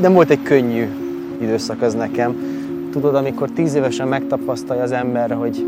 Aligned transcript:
nem 0.00 0.12
volt 0.12 0.30
egy 0.30 0.42
könnyű 0.42 0.88
időszak 1.40 1.82
az 1.82 1.94
nekem. 1.94 2.36
Tudod, 2.90 3.14
amikor 3.14 3.50
tíz 3.50 3.74
évesen 3.74 4.08
megtapasztalja 4.08 4.82
az 4.82 4.92
ember, 4.92 5.30
hogy 5.30 5.66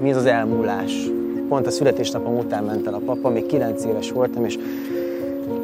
mi 0.00 0.10
az 0.10 0.16
az 0.16 0.26
elmúlás. 0.26 1.10
Pont 1.48 1.66
a 1.66 1.70
születésnapom 1.70 2.38
után 2.38 2.64
ment 2.64 2.86
el 2.86 2.94
a 2.94 3.00
papa, 3.04 3.28
még 3.28 3.46
kilenc 3.46 3.84
éves 3.84 4.10
voltam, 4.10 4.44
és 4.44 4.58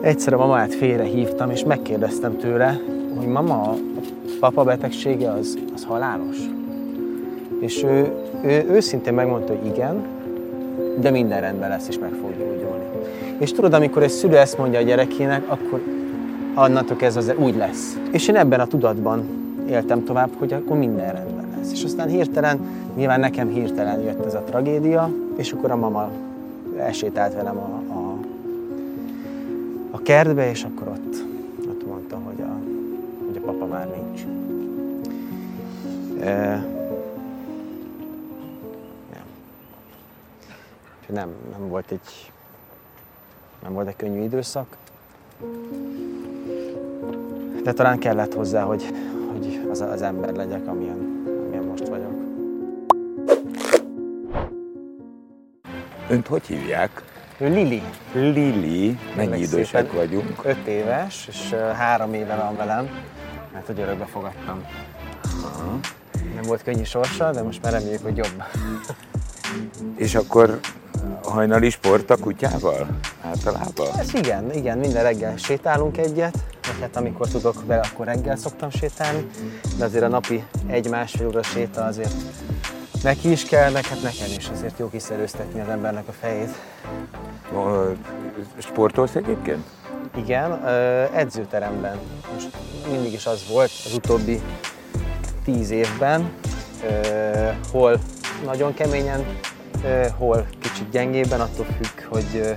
egyszer 0.00 0.32
a 0.32 0.36
mamát 0.36 0.74
félre 0.74 1.02
hívtam, 1.02 1.50
és 1.50 1.64
megkérdeztem 1.64 2.36
tőle, 2.36 2.80
hogy 3.16 3.26
mama, 3.26 3.60
a 3.60 3.76
papa 4.40 4.64
betegsége 4.64 5.30
az, 5.30 5.58
az 5.74 5.84
halálos? 5.84 6.36
És 7.60 7.82
ő, 7.82 8.12
ő 8.44 8.64
őszintén 8.70 9.14
megmondta, 9.14 9.52
hogy 9.56 9.66
igen, 9.66 10.04
de 11.00 11.10
minden 11.10 11.40
rendben 11.40 11.68
lesz, 11.68 11.88
és 11.88 11.98
meg 11.98 12.10
fog 12.20 12.30
gyógyulni. 12.30 12.84
És 13.38 13.52
tudod, 13.52 13.72
amikor 13.72 14.02
egy 14.02 14.10
szülő 14.10 14.36
ezt 14.36 14.58
mondja 14.58 14.78
a 14.78 14.82
gyerekének, 14.82 15.42
akkor 15.46 15.80
annantól 16.54 16.96
kezdve 16.96 17.20
az 17.20 17.38
úgy 17.38 17.56
lesz. 17.56 17.98
És 18.10 18.28
én 18.28 18.36
ebben 18.36 18.60
a 18.60 18.66
tudatban 18.66 19.24
éltem 19.68 20.04
tovább, 20.04 20.30
hogy 20.38 20.52
akkor 20.52 20.76
minden 20.78 21.12
rendben 21.12 21.46
lesz. 21.56 21.72
És 21.72 21.84
aztán 21.84 22.08
hirtelen, 22.08 22.60
nyilván 22.96 23.20
nekem 23.20 23.48
hirtelen 23.48 24.00
jött 24.00 24.24
ez 24.24 24.34
a 24.34 24.42
tragédia, 24.42 25.10
és 25.36 25.52
akkor 25.52 25.70
a 25.70 25.76
mama 25.76 26.10
elsétált 26.78 27.34
velem 27.34 27.56
a, 27.56 27.92
a, 27.92 28.16
a 29.90 30.02
kertbe, 30.02 30.50
és 30.50 30.64
akkor 30.64 30.88
ott, 30.88 31.24
ott 31.68 31.86
mondta, 31.86 32.18
hogy 32.24 32.40
a, 32.40 32.56
hogy 33.26 33.36
a 33.36 33.40
papa 33.40 33.66
már 33.66 33.88
nincs. 33.88 34.24
E, 36.24 36.64
nem, 41.06 41.28
nem 41.50 41.68
volt 41.68 41.90
egy 41.90 42.32
nem 43.62 43.72
volt 43.72 43.88
egy 43.88 43.96
könnyű 43.96 44.22
időszak. 44.22 44.76
De 47.62 47.72
talán 47.72 47.98
kellett 47.98 48.34
hozzá, 48.34 48.62
hogy, 48.62 48.84
hogy 49.32 49.60
az, 49.70 49.80
az 49.80 50.02
ember 50.02 50.32
legyek, 50.34 50.66
amilyen, 50.66 51.24
amilyen 51.46 51.64
most 51.64 51.88
vagyok. 51.88 52.12
Önt 56.08 56.26
hogy 56.26 56.46
hívják? 56.46 57.02
Ő 57.38 57.48
Lili. 57.48 57.82
Lili. 58.12 58.98
Mennyi 59.16 59.40
idősek 59.40 59.92
vagyunk? 59.92 60.40
Öt 60.44 60.66
éves, 60.66 61.26
és 61.28 61.54
három 61.76 62.14
éve 62.14 62.36
van 62.36 62.56
velem, 62.56 62.88
mert 63.52 63.66
hogy 63.66 63.80
örökbe 63.80 64.04
fogadtam. 64.04 64.64
Nem 66.34 66.42
volt 66.42 66.62
könnyű 66.62 66.82
sorsa, 66.82 67.30
de 67.32 67.42
most 67.42 67.62
már 67.62 67.72
reméljük, 67.72 68.02
hogy 68.02 68.16
jobb. 68.16 68.42
És 69.96 70.14
akkor 70.14 70.58
hajnali 71.22 71.70
sport 71.70 72.10
a 72.10 72.16
kutyával? 72.16 72.86
Általában? 73.22 73.98
Ez 73.98 74.14
igen, 74.14 74.52
igen, 74.54 74.78
minden 74.78 75.02
reggel 75.02 75.36
sétálunk 75.36 75.98
egyet, 75.98 76.34
hát 76.80 76.96
amikor 76.96 77.28
tudok 77.28 77.66
vele, 77.66 77.82
akkor 77.92 78.06
reggel 78.06 78.36
szoktam 78.36 78.70
sétálni, 78.70 79.26
de 79.78 79.84
azért 79.84 80.04
a 80.04 80.08
napi 80.08 80.44
egy-másfél 80.66 81.26
óra 81.26 81.42
séta 81.42 81.84
azért 81.84 82.14
neki 83.02 83.30
is 83.30 83.44
kell, 83.44 83.70
meg 83.70 83.86
hát 83.86 84.02
nekem 84.02 84.26
is 84.36 84.48
azért 84.48 84.78
jó 84.78 84.88
kiszerőztetni 84.90 85.60
az 85.60 85.68
embernek 85.68 86.08
a 86.08 86.12
fejét. 86.12 86.50
Sportolsz 88.58 89.14
egyébként? 89.14 89.64
Igen, 90.16 90.66
edzőteremben. 91.14 91.98
Most 92.34 92.48
mindig 92.90 93.12
is 93.12 93.26
az 93.26 93.46
volt 93.48 93.70
az 93.84 93.94
utóbbi 93.94 94.40
tíz 95.44 95.70
évben, 95.70 96.30
hol 97.72 97.98
nagyon 98.44 98.74
keményen, 98.74 99.24
hol 100.16 100.46
kicsit 100.60 100.90
gyengébben, 100.90 101.40
attól 101.40 101.64
függ, 101.64 102.04
hogy 102.08 102.56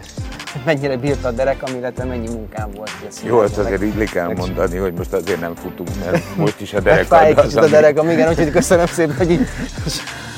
mennyire 0.65 0.97
bírta 0.97 1.27
a 1.27 1.31
derekam, 1.31 1.75
illetve 1.75 2.03
mennyi 2.03 2.29
munkám 2.29 2.71
volt. 2.71 2.91
Jó, 3.23 3.39
azt 3.39 3.57
színházban 3.57 3.57
azért 3.57 3.83
így 3.83 4.09
kell 4.09 4.33
mondani, 4.33 4.77
hogy 4.77 4.93
most 4.93 5.13
azért 5.13 5.39
nem 5.39 5.55
futunk, 5.55 5.89
mert 6.05 6.23
most 6.35 6.61
is 6.61 6.73
a 6.73 6.81
egy 7.25 7.37
az, 7.37 7.43
kicsit 7.43 7.57
a 7.57 7.61
ami- 7.61 7.69
derekam, 7.71 8.09
igen, 8.09 8.29
úgyhogy 8.29 8.51
köszönöm 8.51 8.85
szépen, 8.85 9.15
hogy 9.15 9.31
így 9.31 9.47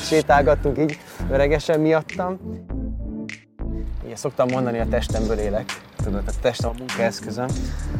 sétálgattunk 0.02 0.77
így 0.77 0.99
öregesen 1.31 1.80
miattam. 1.80 2.39
Ugye 4.06 4.16
szoktam 4.16 4.47
mondani, 4.51 4.79
a 4.79 4.85
testemből 4.90 5.38
élek. 5.38 5.66
Tudod, 6.03 6.23
a 6.28 6.31
testem 6.41 6.69
a 6.69 6.73
munkaeszközöm, 6.78 7.47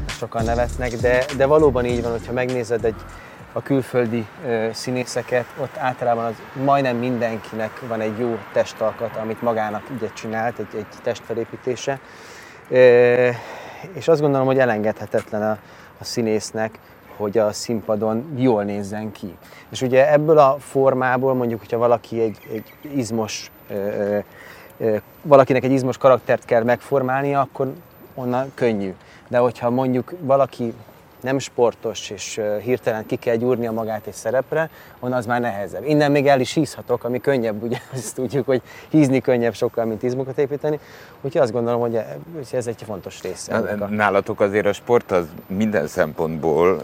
sokan 0.08 0.44
nevetnek, 0.44 0.92
de, 0.92 1.26
de 1.38 1.46
valóban 1.46 1.86
így 1.86 2.02
van, 2.02 2.12
hogyha 2.12 2.34
megnézed 2.34 2.86
egy, 2.86 2.96
a 3.58 3.62
külföldi 3.62 4.28
színészeket, 4.72 5.46
ott 5.62 5.78
általában 5.78 6.26
az 6.26 6.34
majdnem 6.64 6.98
mindenkinek 6.98 7.82
van 7.88 8.02
egy 8.02 8.20
jó 8.20 8.38
testalkat, 8.54 9.16
amit 9.16 9.42
magának 9.42 9.84
ügyet 9.94 10.14
csinált, 10.14 10.60
egy, 10.60 10.78
egy 10.78 10.86
testfelépítése. 11.04 12.00
És 13.94 14.08
azt 14.08 14.22
gondolom, 14.22 14.46
hogy 14.46 14.58
elengedhetetlen 14.58 15.42
a, 15.42 15.58
a 16.00 16.04
színésznek, 16.04 16.80
hogy 17.18 17.38
a 17.38 17.52
színpadon 17.52 18.34
jól 18.38 18.64
nézzen 18.64 19.12
ki. 19.12 19.38
És 19.70 19.82
ugye 19.82 20.12
ebből 20.12 20.38
a 20.38 20.56
formából 20.60 21.34
mondjuk, 21.34 21.60
hogyha 21.60 21.78
valaki 21.78 22.22
egy, 22.22 22.38
egy 22.52 22.74
izmos, 22.96 23.52
valakinek 25.22 25.64
egy 25.64 25.72
izmos 25.72 25.98
karaktert 25.98 26.46
kell 26.46 26.64
megformálnia, 26.64 27.40
akkor 27.40 27.74
onnan 28.14 28.52
könnyű. 28.54 28.94
De 29.28 29.38
hogyha 29.38 29.70
mondjuk 29.70 30.14
valaki 30.20 30.74
nem 31.26 31.40
sportos, 31.40 32.10
és 32.10 32.42
hirtelen 32.64 33.06
ki 33.06 33.16
kell 33.16 33.36
gyúrnia 33.36 33.72
magát 33.72 34.08
egy 34.08 34.14
szerepre, 34.14 34.70
onnan 35.00 35.18
az 35.18 35.26
már 35.26 35.42
nehezebb. 35.42 35.86
Innen 35.86 36.12
még 36.12 36.28
el 36.28 36.40
is 36.40 36.54
hízhatok, 36.54 37.04
ami 37.04 37.20
könnyebb, 37.20 37.64
ugye 37.64 37.78
azt 37.94 38.16
tudjuk, 38.16 38.46
hogy 38.46 38.62
hízni 38.90 39.22
könnyebb 39.22 39.54
sokkal, 39.54 39.86
mint 39.86 40.04
izmokat 40.04 40.38
építeni. 40.38 40.80
Úgyhogy 41.22 41.42
azt 41.42 41.52
gondolom, 41.52 41.80
hogy 41.80 41.96
e- 41.96 42.18
ez 42.52 42.68
egy 42.68 42.84
fontos 42.86 43.22
része. 43.22 43.76
Nálatok 43.90 44.40
azért 44.40 44.66
a 44.66 44.74
sport 44.74 45.12
az 45.12 45.26
minden 45.48 45.88
szempontból 45.88 46.82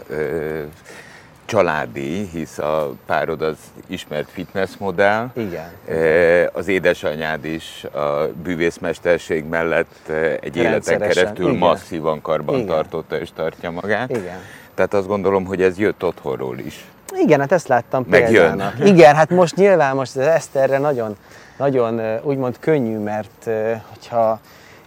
családi, 1.56 2.28
hisz 2.32 2.58
a 2.58 2.92
párod 3.06 3.42
az 3.42 3.56
ismert 3.86 4.28
fitnessmodell. 4.30 5.30
Igen. 5.34 5.70
Ö, 5.88 6.44
Az 6.52 6.68
édesanyád 6.68 7.44
is 7.44 7.84
a 7.84 8.28
bűvészmesterség 8.42 9.44
mellett 9.44 9.94
ö, 10.08 10.32
egy 10.40 10.56
életen 10.56 10.98
keresztül 10.98 11.46
igen. 11.46 11.58
masszívan 11.58 12.20
karban 12.20 12.54
Igen. 12.54 12.66
tartotta 12.66 13.18
és 13.20 13.28
tartja 13.34 13.70
magát. 13.70 14.10
Igen. 14.10 14.38
Tehát 14.74 14.94
azt 14.94 15.06
gondolom, 15.06 15.44
hogy 15.44 15.62
ez 15.62 15.78
jött 15.78 16.04
otthonról 16.04 16.58
is. 16.58 16.84
Igen, 17.16 17.40
hát 17.40 17.52
ezt 17.52 17.68
láttam 17.68 18.04
Megjön. 18.08 18.30
példának. 18.30 18.74
Igen, 18.88 19.14
hát 19.14 19.30
most 19.30 19.56
nyilván 19.56 19.94
most 19.96 20.16
az 20.16 20.26
Eszterre 20.26 20.78
nagyon, 20.78 21.16
nagyon 21.56 21.98
ö, 21.98 22.16
úgymond 22.22 22.56
könnyű, 22.60 22.98
mert 22.98 23.48
hogyha 23.88 24.40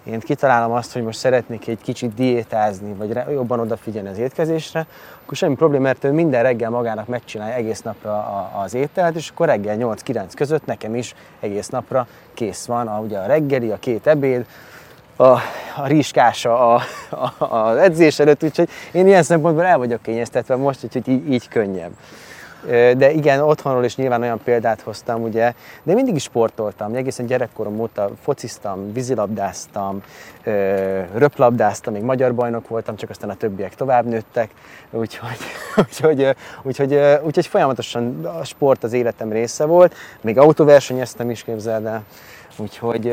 én 0.06 0.20
kitalálom 0.20 0.72
azt, 0.72 0.94
hogy 0.94 1.04
most 1.04 1.20
szeretnék 1.20 1.68
egy 1.68 1.82
kicsit 1.82 2.14
diétázni, 2.14 2.94
vagy 2.94 3.18
jobban 3.32 3.60
odafigyelni 3.60 4.10
az 4.10 4.18
étkezésre, 4.18 4.86
akkor 5.24 5.38
semmi 5.38 5.56
probléma, 5.56 5.84
mert 5.84 6.04
ő 6.04 6.12
minden 6.12 6.44
reggel 6.44 6.70
magának 6.70 7.08
megcsinálja 7.08 7.56
egész 7.56 7.82
napra 7.82 8.12
a- 8.12 8.62
az 8.64 8.74
ételt, 8.74 9.16
és 9.16 9.30
akkor 9.30 9.48
reggel 9.48 9.78
8-9 9.80 10.32
között 10.36 10.66
nekem 10.66 10.96
is 10.96 11.16
egész 11.40 11.68
napra 11.68 12.08
kész 12.34 12.66
van 12.66 12.88
a, 12.88 13.00
ugye 13.00 13.18
a 13.18 13.26
reggeli, 13.26 13.72
a 13.72 13.78
két 13.78 14.08
ebéd, 14.08 14.46
a, 15.16 15.24
a 15.76 15.86
rizskása 15.86 16.74
a, 16.74 16.82
a, 17.38 17.46
az 17.46 17.78
edzés 17.78 18.20
előtt, 18.20 18.44
úgyhogy 18.44 18.70
én 18.92 19.08
ilyen 19.08 19.24
szempontból 19.24 19.66
el 19.66 19.78
vagyok 19.78 20.02
kényeztetve 20.02 20.56
most, 20.56 20.84
úgyhogy 20.84 21.08
így, 21.08 21.32
így 21.32 21.48
könnyebb. 21.48 21.92
De 22.98 23.12
igen, 23.12 23.42
otthonról 23.42 23.84
is 23.84 23.96
nyilván 23.96 24.22
olyan 24.22 24.42
példát 24.44 24.82
hoztam, 24.82 25.22
ugye, 25.22 25.54
de 25.84 25.94
mindig 25.94 26.16
is 26.16 26.24
sportoltam, 26.24 26.96
egészen 26.96 27.26
gyerekkorom 27.26 27.80
óta 27.80 28.10
fociztam, 28.22 28.94
vízilabdáztam, 28.94 30.04
röplabdáztam, 31.14 31.94
még 31.94 32.04
magyar 32.04 32.36
bajnok 32.36 32.68
voltam, 32.68 32.96
csak 32.96 33.10
aztán 33.10 33.30
a 33.30 33.36
többiek 33.36 33.76
tovább 33.76 34.06
nőttek, 34.06 34.50
úgyhogy, 34.92 35.38
úgyhogy, 35.88 36.36
úgyhogy, 36.64 37.00
úgyhogy 37.24 37.48
folyamatosan 37.48 38.26
a 38.26 38.44
sport 38.44 38.84
az 38.84 38.94
életem 38.94 39.32
része 39.32 39.66
volt, 39.66 39.96
még 40.22 40.38
autóversenyeztem 40.38 41.30
is, 41.30 41.44
képzeld 41.44 41.86
el, 41.86 42.04
Úgyhogy, 42.58 43.12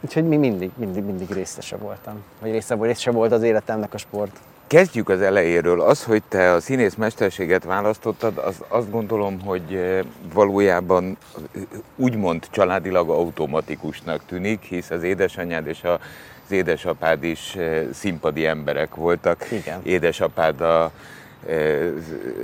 úgyhogy 0.00 0.24
mi 0.24 0.36
mindig, 0.36 0.70
mindig, 0.76 1.04
mindig 1.04 1.30
részese 1.30 1.76
voltam. 1.76 2.22
Vagy 2.40 2.50
része, 2.50 2.76
része 2.80 3.10
volt 3.10 3.32
az 3.32 3.42
életemnek 3.42 3.94
a 3.94 3.98
sport. 3.98 4.36
Kezdjük 4.70 5.08
az 5.08 5.20
elejéről. 5.20 5.80
Az, 5.80 6.04
hogy 6.04 6.22
te 6.28 6.52
a 6.52 6.60
színész 6.60 6.94
mesterséget 6.94 7.64
választottad, 7.64 8.38
az 8.38 8.62
azt 8.68 8.90
gondolom, 8.90 9.40
hogy 9.40 9.74
eh, 9.74 10.00
valójában 10.32 11.16
eh, 11.54 11.62
úgymond 11.96 12.46
családilag 12.50 13.10
automatikusnak 13.10 14.22
tűnik, 14.26 14.62
hisz 14.62 14.90
az 14.90 15.02
édesanyád 15.02 15.66
és 15.66 15.84
a 15.84 15.98
az 16.44 16.52
édesapád 16.52 17.24
is 17.24 17.54
eh, 17.54 17.82
színpadi 17.92 18.46
emberek 18.46 18.94
voltak. 18.94 19.50
Igen. 19.50 19.80
Édesapád 19.82 20.60
a 20.60 20.90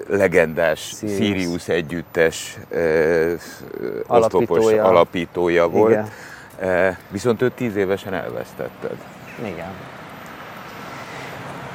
legendás 0.08 0.80
Sirius. 0.80 1.16
Sirius, 1.16 1.68
együttes 1.68 2.58
oszlopos 4.06 4.58
Alapítója. 4.58 4.84
alapítója 4.84 5.68
volt. 5.68 6.08
Igen. 6.60 6.96
Viszont 7.10 7.42
őt 7.42 7.52
tíz 7.52 7.76
évesen 7.76 8.14
elvesztetted. 8.14 8.96
Igen. 9.44 9.95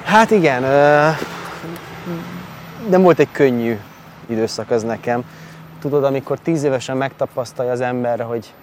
Hát 0.04 0.32
igen, 0.32 0.62
nem 2.90 3.02
volt 3.02 3.20
egy 3.20 3.32
könnyű 3.32 3.80
időszak 4.26 4.72
az 4.72 4.84
nekem. 4.84 5.24
Tudod, 5.80 6.04
amikor 6.04 6.40
tíz 6.40 6.64
évesen 6.64 6.98
megtapasztalja 6.98 7.72
az 7.72 7.82
ember, 7.82 8.22
hogy 8.22 8.54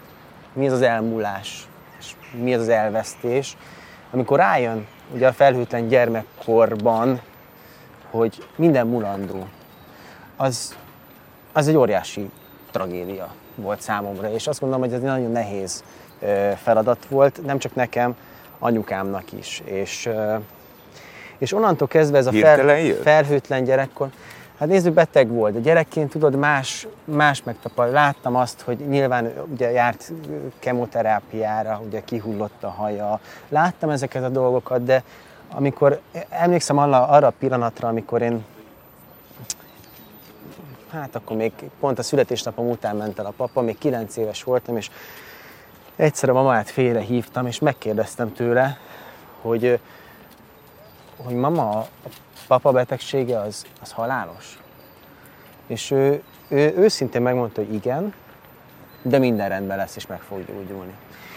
mi 0.53 0.67
az 0.67 0.73
az 0.73 0.83
elmúlás, 0.83 1.69
és 1.99 2.13
mi 2.43 2.55
az 2.55 2.61
az 2.61 2.69
elvesztés, 2.69 3.57
amikor 4.11 4.39
rájön 4.39 4.87
ugye 5.15 5.27
a 5.27 5.33
felhőtlen 5.33 5.89
gyermekkorban, 5.89 7.21
hogy 8.11 8.47
minden 8.57 8.87
mulandó, 8.87 9.47
az, 10.37 10.77
az 11.53 11.69
egy 11.69 11.77
óriási 11.77 12.31
tragédia 12.71 13.29
volt 13.55 13.81
számomra, 13.81 14.31
és 14.31 14.47
azt 14.47 14.61
gondolom, 14.61 14.85
hogy 14.85 14.95
ez 14.95 15.01
egy 15.01 15.07
nagyon 15.07 15.31
nehéz 15.31 15.85
feladat 16.63 17.07
volt, 17.09 17.45
nem 17.45 17.59
csak 17.59 17.75
nekem, 17.75 18.17
anyukámnak 18.59 19.33
is. 19.33 19.63
És, 19.65 20.09
és 21.39 21.53
onnantól 21.53 21.89
kezdve 21.89 22.19
ez 22.19 22.27
a 22.27 22.33
fel, 22.33 22.79
felhőtlen 23.03 23.65
gyerekkor, 23.65 24.09
Hát 24.59 24.69
nézzük, 24.69 24.95
beteg 24.95 25.29
volt. 25.29 25.57
A 25.57 25.59
gyerekként 25.59 26.11
tudod, 26.11 26.35
más, 26.35 26.87
más 27.05 27.43
megtapad. 27.43 27.93
Láttam 27.93 28.37
azt, 28.37 28.61
hogy 28.61 28.79
nyilván 28.79 29.33
ugye 29.53 29.71
járt 29.71 30.13
kemoterápiára, 30.59 31.81
ugye 31.87 32.03
kihullott 32.05 32.63
a 32.63 32.69
haja. 32.69 33.21
Láttam 33.49 33.91
ezeket 33.91 34.25
a 34.25 34.29
dolgokat, 34.29 34.85
de 34.85 35.03
amikor 35.51 36.01
emlékszem 36.29 36.79
arra, 36.79 37.09
arra 37.09 37.27
a 37.27 37.33
pillanatra, 37.39 37.89
amikor 37.89 38.23
én 38.23 38.45
hát 40.91 41.15
akkor 41.15 41.37
még 41.37 41.53
pont 41.81 41.99
a 41.99 42.03
születésnapom 42.03 42.69
után 42.69 42.97
ment 42.97 43.19
el 43.19 43.27
a 43.27 43.33
papa, 43.37 43.61
még 43.61 43.79
9 43.79 44.17
éves 44.17 44.43
voltam, 44.43 44.77
és 44.77 44.91
egyszer 45.97 46.29
a 46.29 46.33
mamát 46.33 46.71
félre 46.71 47.01
hívtam, 47.01 47.47
és 47.47 47.59
megkérdeztem 47.59 48.33
tőle, 48.33 48.79
hogy, 49.41 49.81
hogy 51.25 51.35
mama, 51.35 51.79
a 51.79 51.89
papa 52.47 52.73
betegsége 52.73 53.41
az, 53.41 53.67
az 53.83 53.93
halálos? 53.93 54.59
És 55.67 55.91
ő, 55.91 56.23
ő 56.49 56.75
őszintén 56.77 57.23
megmondta, 57.23 57.61
hogy 57.65 57.75
igen, 57.75 58.15
de 59.03 59.19
minden 59.19 59.49
rendben 59.49 59.77
lesz, 59.77 59.97
és 59.97 60.07
meg 60.07 60.21
fog 60.21 60.45
gyógyulni. 60.47 60.93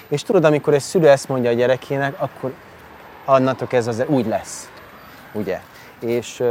És 0.07 0.24
tudod, 0.24 0.44
amikor 0.44 0.74
egy 0.74 0.81
szülő 0.81 1.10
ezt 1.10 1.28
mondja 1.28 1.50
a 1.50 1.54
gyerekének, 1.54 2.22
akkor 2.22 2.54
annantól 3.25 3.68
ez 3.72 3.88
az 3.88 4.04
úgy 4.07 4.28
lesz. 4.28 4.72
Ugye? 5.33 5.62
És, 6.00 6.44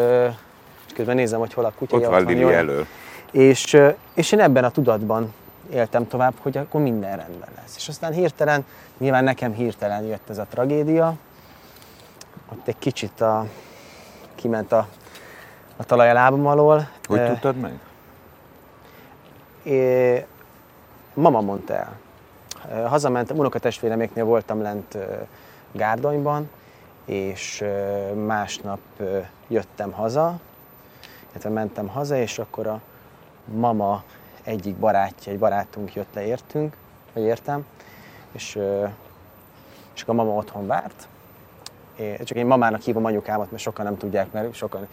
és 0.87 0.93
közben 0.95 1.17
nézem, 1.17 1.39
hogy 1.39 1.53
hol 1.53 1.65
a 1.65 1.73
kutya. 1.79 1.97
Ott 1.97 2.05
van 2.05 2.25
Lili 2.25 2.53
elől. 2.53 2.87
És, 3.31 3.77
és 4.15 4.33
én 4.33 4.41
ebben 4.41 4.65
a 4.65 4.71
tudatban 4.71 5.35
éltem 5.73 6.09
tovább, 6.09 6.35
hogy 6.39 6.57
akkor 6.57 6.81
minden 6.81 7.17
rendben 7.17 7.49
lesz. 7.57 7.77
És 7.77 7.89
aztán 7.89 8.13
hirtelen, 8.13 8.65
nyilván 8.99 9.25
nekem 9.25 9.53
hirtelen 9.53 10.05
jött 10.05 10.29
ez 10.29 10.39
a 10.39 10.47
tragédia, 10.51 11.15
ott 12.53 12.69
egy 12.69 12.79
kicsit 12.79 13.21
a, 13.21 13.47
kiment 14.35 14.73
a, 14.73 14.89
a 15.77 15.85
talaj 15.85 16.11
a 16.11 16.13
lábam 16.13 16.47
alól. 16.47 16.89
Hogy 17.07 17.19
e, 17.19 17.27
tudtad 17.27 17.57
meg? 17.57 17.79
É, 19.63 20.27
mama 21.15 21.41
mondta 21.41 21.75
el. 21.75 21.99
Hazamentem, 22.89 23.39
unokatestvéreméknél 23.39 24.25
voltam 24.25 24.63
lent 24.63 24.97
Gárdonyban, 25.73 26.51
és 27.05 27.65
másnap 28.27 28.81
jöttem 29.49 29.93
haza, 29.93 30.41
illetve 31.31 31.51
mentem 31.51 31.89
haza, 31.89 32.17
és 32.17 32.39
akkor 32.39 32.67
a 32.67 32.81
mama 33.45 34.03
egyik 34.43 34.77
barátja, 34.77 35.33
egy 35.33 35.39
barátunk 35.39 35.95
jött 35.95 36.15
le 36.15 36.25
értünk, 36.25 36.77
vagy 37.13 37.23
értem, 37.23 37.67
és, 38.33 38.59
és 39.95 40.05
a 40.07 40.13
mama 40.13 40.33
otthon 40.33 40.67
várt. 40.67 41.09
Én, 42.01 42.17
csak 42.25 42.37
én 42.37 42.47
mamának 42.47 42.81
hívom 42.81 43.05
anyukámat, 43.05 43.51
mert 43.51 43.63
sokan 43.63 43.85
nem 43.85 43.97
tudják, 43.97 44.33
mert 44.33 44.55
sokan 44.55 44.89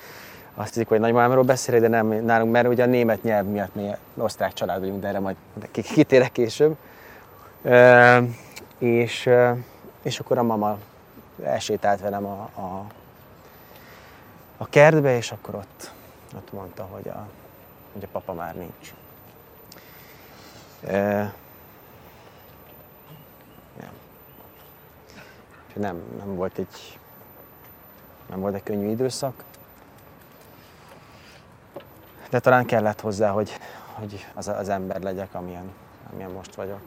azt 0.53 0.73
hiszik, 0.73 0.87
hogy 0.87 0.99
nagymamámról 0.99 1.43
beszélek, 1.43 1.81
de 1.81 1.87
nem 1.87 2.07
nálunk, 2.07 2.51
mert 2.51 2.67
ugye 2.67 2.83
a 2.83 2.87
német 2.87 3.23
nyelv 3.23 3.45
miatt 3.45 3.75
mi 3.75 3.89
osztrák 4.17 4.53
család 4.53 4.79
vagyunk, 4.79 5.01
de 5.01 5.07
erre 5.07 5.19
majd 5.19 5.35
kitérek 5.71 6.31
később. 6.31 6.75
E, 7.63 8.21
és, 8.77 9.29
és 10.01 10.19
akkor 10.19 10.37
a 10.37 10.43
mama 10.43 10.77
elsétált 11.43 12.01
velem 12.01 12.25
a, 12.25 12.49
a, 12.55 12.85
a 14.57 14.69
kertbe, 14.69 15.15
és 15.15 15.31
akkor 15.31 15.55
ott, 15.55 15.91
ott 16.35 16.53
mondta, 16.53 16.87
hogy 16.91 17.07
a, 17.07 17.27
hogy 17.93 18.03
a 18.03 18.07
papa 18.11 18.33
már 18.33 18.55
nincs. 18.55 18.93
E, 20.87 21.33
nem, 25.77 26.01
nem 26.17 26.35
volt 26.35 26.57
egy 26.57 26.99
nem 28.29 28.39
volt 28.39 28.55
egy 28.55 28.63
könnyű 28.63 28.89
időszak, 28.89 29.43
de 32.29 32.39
talán 32.39 32.65
kellett 32.65 33.01
hozzá, 33.01 33.29
hogy, 33.29 33.57
hogy 33.93 34.25
az, 34.33 34.47
az 34.47 34.69
ember 34.69 35.01
legyek, 35.01 35.33
amilyen, 35.33 35.71
amilyen 36.11 36.31
most 36.31 36.55
vagyok. 36.55 36.79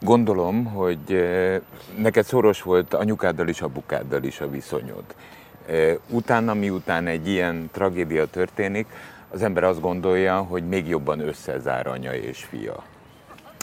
Gondolom, 0.00 0.64
hogy 0.64 1.12
eh, 1.12 1.60
neked 1.96 2.24
szoros 2.24 2.62
volt 2.62 2.94
anyukáddal 2.94 3.48
is, 3.48 3.60
apukáddal 3.60 4.22
is 4.22 4.40
a 4.40 4.50
viszonyod. 4.50 5.04
Eh, 5.66 5.96
utána, 6.08 6.54
miután 6.54 7.06
egy 7.06 7.28
ilyen 7.28 7.68
tragédia 7.72 8.26
történik, 8.26 8.86
az 9.30 9.42
ember 9.42 9.64
azt 9.64 9.80
gondolja, 9.80 10.42
hogy 10.42 10.68
még 10.68 10.88
jobban 10.88 11.20
összezár 11.20 11.86
anya 11.86 12.14
és 12.14 12.44
fia. 12.44 12.82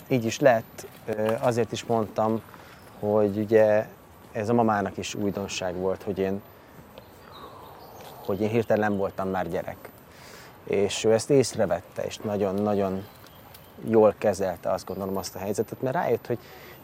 Így 0.07 0.25
is 0.25 0.39
lett. 0.39 0.87
Eh, 1.05 1.45
azért 1.45 1.71
is 1.71 1.83
mondtam, 1.85 2.41
hogy 2.99 3.37
ugye 3.37 3.87
ez 4.31 4.49
a 4.49 4.53
mamának 4.53 4.97
is 4.97 5.15
újdonság 5.15 5.75
volt, 5.75 6.03
hogy 6.03 6.19
én, 6.19 6.41
hogy 8.25 8.41
én 8.41 8.49
hirtelen 8.49 8.97
voltam 8.97 9.29
már 9.29 9.49
gyerek. 9.49 9.89
És 10.63 11.03
ő 11.03 11.13
ezt 11.13 11.29
észrevette, 11.29 12.03
és 12.03 12.17
nagyon-nagyon 12.17 13.05
jól 13.87 14.13
kezelte 14.17 14.71
azt 14.71 14.85
gondolom 14.85 15.17
azt 15.17 15.35
a 15.35 15.39
helyzetet, 15.39 15.81
mert 15.81 15.95
rájött, 15.95 16.27
hogy 16.27 16.37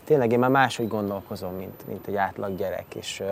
tényleg 0.04 0.32
én 0.32 0.40
már 0.40 0.50
máshogy 0.50 0.88
gondolkozom, 0.88 1.56
mint, 1.56 1.88
mint 1.88 2.08
egy 2.08 2.16
átlag 2.16 2.56
gyerek, 2.56 2.96
és, 2.96 3.24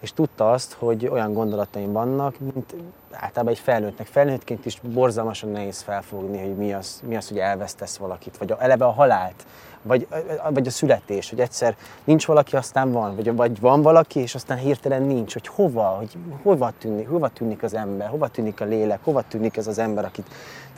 és 0.00 0.12
tudta 0.12 0.50
azt, 0.50 0.72
hogy 0.72 1.06
olyan 1.06 1.32
gondolataim 1.32 1.92
vannak, 1.92 2.38
mint 2.38 2.74
általában 3.10 3.52
egy 3.52 3.58
felnőttnek. 3.58 4.06
Felnőttként 4.06 4.66
is 4.66 4.80
borzalmasan 4.80 5.50
nehéz 5.50 5.80
felfogni, 5.80 6.38
hogy 6.38 6.56
mi 6.56 6.72
az, 6.72 7.02
mi 7.04 7.16
az 7.16 7.28
hogy 7.28 7.38
elvesztesz 7.38 7.96
valakit, 7.96 8.36
vagy 8.36 8.54
eleve 8.58 8.84
a 8.84 8.90
halált, 8.90 9.46
vagy, 9.82 10.06
vagy 10.50 10.66
a 10.66 10.70
születés, 10.70 11.30
hogy 11.30 11.40
egyszer 11.40 11.76
nincs 12.04 12.26
valaki, 12.26 12.56
aztán 12.56 12.92
van, 12.92 13.16
vagy, 13.16 13.34
vagy 13.34 13.60
van 13.60 13.82
valaki, 13.82 14.20
és 14.20 14.34
aztán 14.34 14.58
hirtelen 14.58 15.02
nincs, 15.02 15.32
hogy 15.32 15.46
hova, 15.46 15.84
hogy 15.84 16.16
hova 16.42 16.72
tűnik, 16.78 17.08
hova 17.08 17.28
tűnik 17.28 17.62
az 17.62 17.74
ember, 17.74 18.08
hova 18.08 18.28
tűnik 18.28 18.60
a 18.60 18.64
lélek, 18.64 18.98
hova 19.02 19.22
tűnik 19.28 19.56
ez 19.56 19.66
az 19.66 19.78
ember, 19.78 20.04
akit 20.04 20.26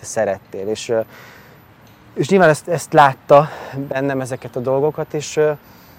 te 0.00 0.04
szerettél. 0.04 0.68
És, 0.68 0.92
és 2.14 2.28
nyilván 2.28 2.48
ezt, 2.48 2.68
ezt 2.68 2.92
látta 2.92 3.48
bennem 3.88 4.20
ezeket 4.20 4.56
a 4.56 4.60
dolgokat, 4.60 5.14
és, 5.14 5.36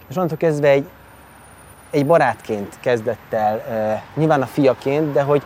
és 0.08 0.16
onnantól 0.16 0.38
kezdve 0.38 0.68
egy, 0.68 0.90
egy 1.90 2.06
barátként 2.06 2.80
kezdett 2.80 3.34
el, 3.34 3.62
nyilván 4.16 4.42
a 4.42 4.46
fiaként, 4.46 5.12
de 5.12 5.22
hogy 5.22 5.44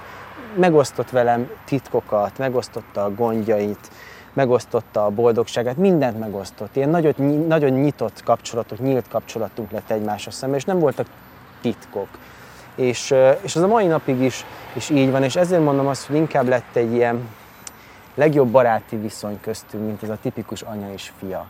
megosztott 0.55 1.09
velem 1.09 1.49
titkokat, 1.65 2.37
megosztotta 2.37 3.03
a 3.03 3.13
gondjait, 3.13 3.89
megosztotta 4.33 5.05
a 5.05 5.09
boldogságát, 5.09 5.77
mindent 5.77 6.19
megosztott. 6.19 6.75
Ilyen 6.75 6.89
nagyon, 6.89 7.13
nagyon 7.47 7.69
nyitott 7.69 8.23
kapcsolatok, 8.23 8.79
nyílt 8.79 9.07
kapcsolatunk 9.07 9.71
lett 9.71 9.89
egymásra 9.89 10.31
szemben, 10.31 10.59
és 10.59 10.65
nem 10.65 10.79
voltak 10.79 11.07
titkok. 11.61 12.07
És, 12.75 13.15
és 13.41 13.55
az 13.55 13.61
a 13.61 13.67
mai 13.67 13.85
napig 13.85 14.21
is, 14.21 14.45
is 14.73 14.89
így 14.89 15.11
van, 15.11 15.23
és 15.23 15.35
ezért 15.35 15.63
mondom 15.63 15.87
azt, 15.87 16.05
hogy 16.05 16.15
inkább 16.15 16.47
lett 16.47 16.75
egy 16.75 16.93
ilyen 16.93 17.27
legjobb 18.15 18.49
baráti 18.49 18.95
viszony 18.95 19.39
köztünk, 19.41 19.85
mint 19.85 20.03
ez 20.03 20.09
a 20.09 20.17
tipikus 20.21 20.61
anya 20.61 20.93
és 20.93 21.11
fia. 21.19 21.45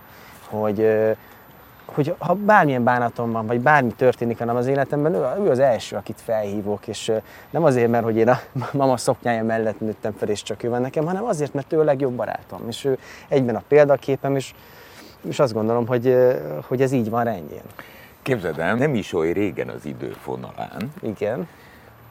Hogy, 0.50 0.88
hogy 1.94 2.16
ha 2.18 2.34
bármilyen 2.34 2.84
bánatom 2.84 3.32
van, 3.32 3.46
vagy 3.46 3.60
bármi 3.60 3.92
történik 3.92 4.38
hanem 4.38 4.56
az 4.56 4.68
életemben, 4.68 5.14
ő, 5.14 5.44
ő 5.44 5.50
az 5.50 5.60
első, 5.60 5.96
akit 5.96 6.22
felhívok, 6.22 6.88
és 6.88 7.12
nem 7.50 7.64
azért, 7.64 7.90
mert 7.90 8.04
hogy 8.04 8.16
én 8.16 8.28
a 8.28 8.40
mama 8.72 8.98
szoknyája 8.98 9.44
mellett 9.44 9.80
nőttem 9.80 10.14
fel, 10.18 10.30
és 10.30 10.44
csak 10.44 10.64
ő 10.64 10.70
van 10.70 10.82
nekem, 10.82 11.06
hanem 11.06 11.24
azért, 11.24 11.54
mert 11.54 11.74
ő 11.74 11.80
a 11.80 11.84
legjobb 11.84 12.14
barátom, 12.14 12.62
és 12.68 12.86
ő 12.86 12.98
egyben 13.28 13.56
a 13.56 13.64
példaképem, 13.68 14.36
és, 14.36 14.54
és 15.22 15.40
azt 15.40 15.54
gondolom, 15.54 15.88
hogy, 15.88 16.18
hogy 16.68 16.82
ez 16.82 16.92
így 16.92 17.10
van 17.10 17.24
rendjén. 17.24 17.64
Képzeld 18.22 18.60
el, 18.60 18.76
nem 18.76 18.96
is 18.96 19.14
oly 19.14 19.32
régen 19.32 19.70
az 19.70 19.86
időfonalán. 19.86 20.94
Igen. 21.02 21.48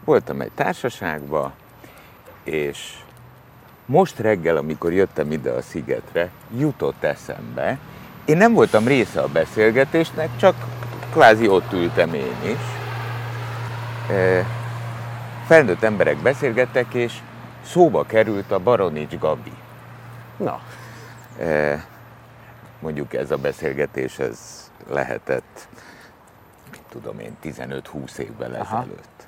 Voltam 0.05 0.41
egy 0.41 0.51
társaságban, 0.55 1.53
és 2.45 2.95
most 3.87 4.19
reggel, 4.19 4.57
amikor 4.57 4.93
jöttem 4.93 5.33
ide 5.33 5.51
a 5.51 5.63
szigetre, 5.63 6.31
jutott 6.57 7.03
eszembe, 7.03 7.79
én 8.29 8.37
nem 8.37 8.53
voltam 8.53 8.87
része 8.87 9.21
a 9.21 9.29
beszélgetésnek, 9.29 10.37
csak 10.37 10.55
kvázi 11.13 11.49
ott 11.49 11.73
ültem 11.73 12.15
én 12.15 12.37
is. 12.43 12.59
Felnőtt 15.47 15.83
emberek 15.83 16.17
beszélgettek, 16.17 16.95
és 16.95 17.15
szóba 17.65 18.05
került 18.05 18.51
a 18.51 18.59
Baronics 18.59 19.19
Gabi. 19.19 19.53
Na. 20.37 20.61
Mondjuk 22.81 23.15
ez 23.15 23.31
a 23.31 23.37
beszélgetés, 23.37 24.19
ez 24.19 24.71
lehetett, 24.89 25.69
tudom 26.89 27.19
én, 27.19 27.37
15-20 27.43 28.17
évvel 28.17 28.57
ezelőtt. 28.57 29.27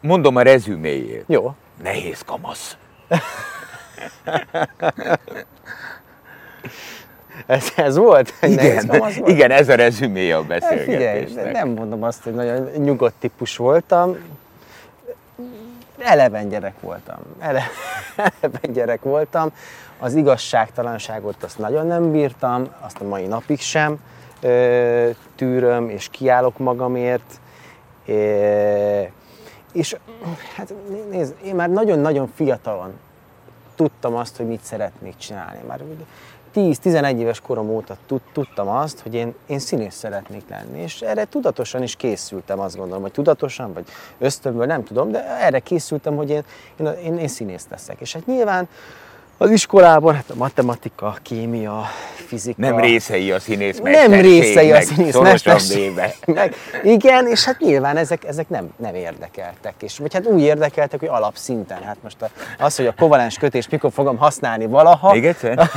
Mondom 0.00 0.36
a 0.36 0.42
rezüméjét. 0.42 1.24
Jó. 1.26 1.54
Nehéz 1.82 2.22
kamasz. 2.22 2.76
Ez, 7.46 7.72
ez 7.76 7.96
volt? 7.96 8.32
Igen, 8.40 8.54
Nehéz 8.54 8.86
az 8.88 9.16
volt? 9.16 9.28
igen, 9.28 9.50
ez 9.50 9.68
a 9.68 9.74
rezüméje 9.74 10.36
a 10.36 10.44
Hát 10.48 10.64
Figyelj, 10.64 10.86
beszélgetésnek. 10.86 11.52
nem 11.52 11.68
mondom 11.68 12.02
azt, 12.02 12.22
hogy 12.22 12.34
nagyon 12.34 12.68
nyugodt 12.76 13.14
típus 13.18 13.56
voltam. 13.56 14.16
Eleven 15.98 16.48
gyerek 16.48 16.80
voltam. 16.80 17.16
Ele, 17.38 17.62
eleven 18.40 18.72
gyerek 18.72 19.02
voltam. 19.02 19.52
Az 19.98 20.14
igazságtalanságot 20.14 21.42
azt 21.42 21.58
nagyon 21.58 21.86
nem 21.86 22.10
bírtam, 22.12 22.68
azt 22.80 23.00
a 23.00 23.04
mai 23.04 23.26
napig 23.26 23.60
sem 23.60 23.96
tűröm, 25.36 25.88
és 25.88 26.08
kiállok 26.10 26.58
magamért. 26.58 27.40
És 29.72 29.96
hát 30.56 30.74
nézd, 31.10 31.34
én 31.44 31.54
már 31.54 31.70
nagyon-nagyon 31.70 32.30
fiatalon 32.34 32.92
tudtam 33.74 34.14
azt, 34.14 34.36
hogy 34.36 34.46
mit 34.46 34.62
szeretnék 34.62 35.16
csinálni. 35.16 35.60
Már 35.66 35.80
10-11 36.54 37.18
éves 37.18 37.40
korom 37.40 37.68
óta 37.70 37.96
tud, 38.06 38.20
tudtam 38.32 38.68
azt, 38.68 39.00
hogy 39.00 39.14
én, 39.14 39.34
én 39.46 39.58
színész 39.58 39.94
szeretnék 39.94 40.42
lenni, 40.48 40.80
és 40.80 41.00
erre 41.00 41.24
tudatosan 41.24 41.82
is 41.82 41.96
készültem, 41.96 42.60
azt 42.60 42.76
gondolom, 42.76 43.02
hogy 43.02 43.12
tudatosan, 43.12 43.72
vagy 43.72 43.84
ösztönből, 44.18 44.66
nem 44.66 44.84
tudom, 44.84 45.10
de 45.10 45.38
erre 45.38 45.58
készültem, 45.58 46.16
hogy 46.16 46.30
én, 46.30 46.42
én, 46.80 46.86
én, 46.86 47.18
én 47.18 47.28
színész 47.28 47.66
leszek. 47.70 48.00
És 48.00 48.12
hát 48.12 48.26
nyilván 48.26 48.68
az 49.42 49.50
iskolában, 49.50 50.14
hát 50.14 50.30
a 50.30 50.34
matematika, 50.36 51.16
kémia, 51.22 51.82
fizika... 52.26 52.60
Nem 52.60 52.78
részei 52.78 53.30
a 53.30 53.40
színész 53.40 53.78
nem 53.82 54.12
részei 54.12 54.70
a 54.70 54.74
mesterségnek, 54.74 54.82
színész 54.82 55.12
szorosabb 55.12 55.32
mesterségnek. 55.32 56.16
véve. 56.26 56.50
Igen, 56.82 57.26
és 57.26 57.44
hát 57.44 57.58
nyilván 57.58 57.96
ezek, 57.96 58.24
ezek 58.24 58.48
nem, 58.48 58.68
nem 58.76 58.94
érdekeltek. 58.94 59.74
És, 59.80 59.98
vagy 59.98 60.12
hát 60.14 60.26
úgy 60.26 60.40
érdekeltek, 60.40 61.00
hogy 61.00 61.08
alapszinten. 61.08 61.82
Hát 61.82 61.96
most 62.02 62.22
a, 62.22 62.30
az, 62.58 62.76
hogy 62.76 62.86
a 62.86 62.94
kovalens 62.98 63.38
kötést 63.38 63.70
mikor 63.70 63.92
fogom 63.92 64.16
használni 64.16 64.66
valaha, 64.66 65.12
Még 65.12 65.26
egyszer? 65.26 65.70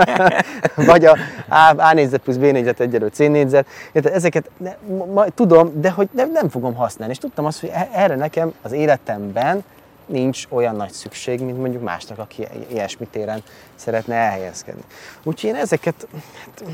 vagy 0.90 1.04
a 1.04 1.16
A, 1.48 1.74
A 1.76 1.92
négyzet 1.92 2.20
plusz 2.20 2.36
B 2.36 2.40
négyzet 2.40 2.80
egyelő 2.80 3.08
C 3.12 3.18
négyzet, 3.18 3.66
Érted? 3.92 4.14
ezeket 4.14 4.50
ne, 4.56 4.74
ma, 4.96 5.04
ma, 5.04 5.24
tudom, 5.24 5.80
de 5.80 5.90
hogy 5.90 6.08
nem, 6.12 6.30
nem 6.32 6.48
fogom 6.48 6.74
használni. 6.74 7.12
És 7.12 7.18
tudtam 7.18 7.44
azt, 7.44 7.60
hogy 7.60 7.70
e- 7.72 7.88
erre 7.92 8.16
nekem 8.16 8.52
az 8.62 8.72
életemben 8.72 9.64
nincs 10.06 10.44
olyan 10.48 10.76
nagy 10.76 10.92
szükség, 10.92 11.40
mint 11.40 11.58
mondjuk 11.58 11.82
másnak, 11.82 12.18
aki 12.18 12.46
ilyesmi 12.70 13.06
téren 13.10 13.42
szeretne 13.74 14.14
elhelyezkedni. 14.14 14.82
Úgyhogy 15.22 15.50
én 15.50 15.56
ezeket, 15.56 16.06
hát, 16.44 16.64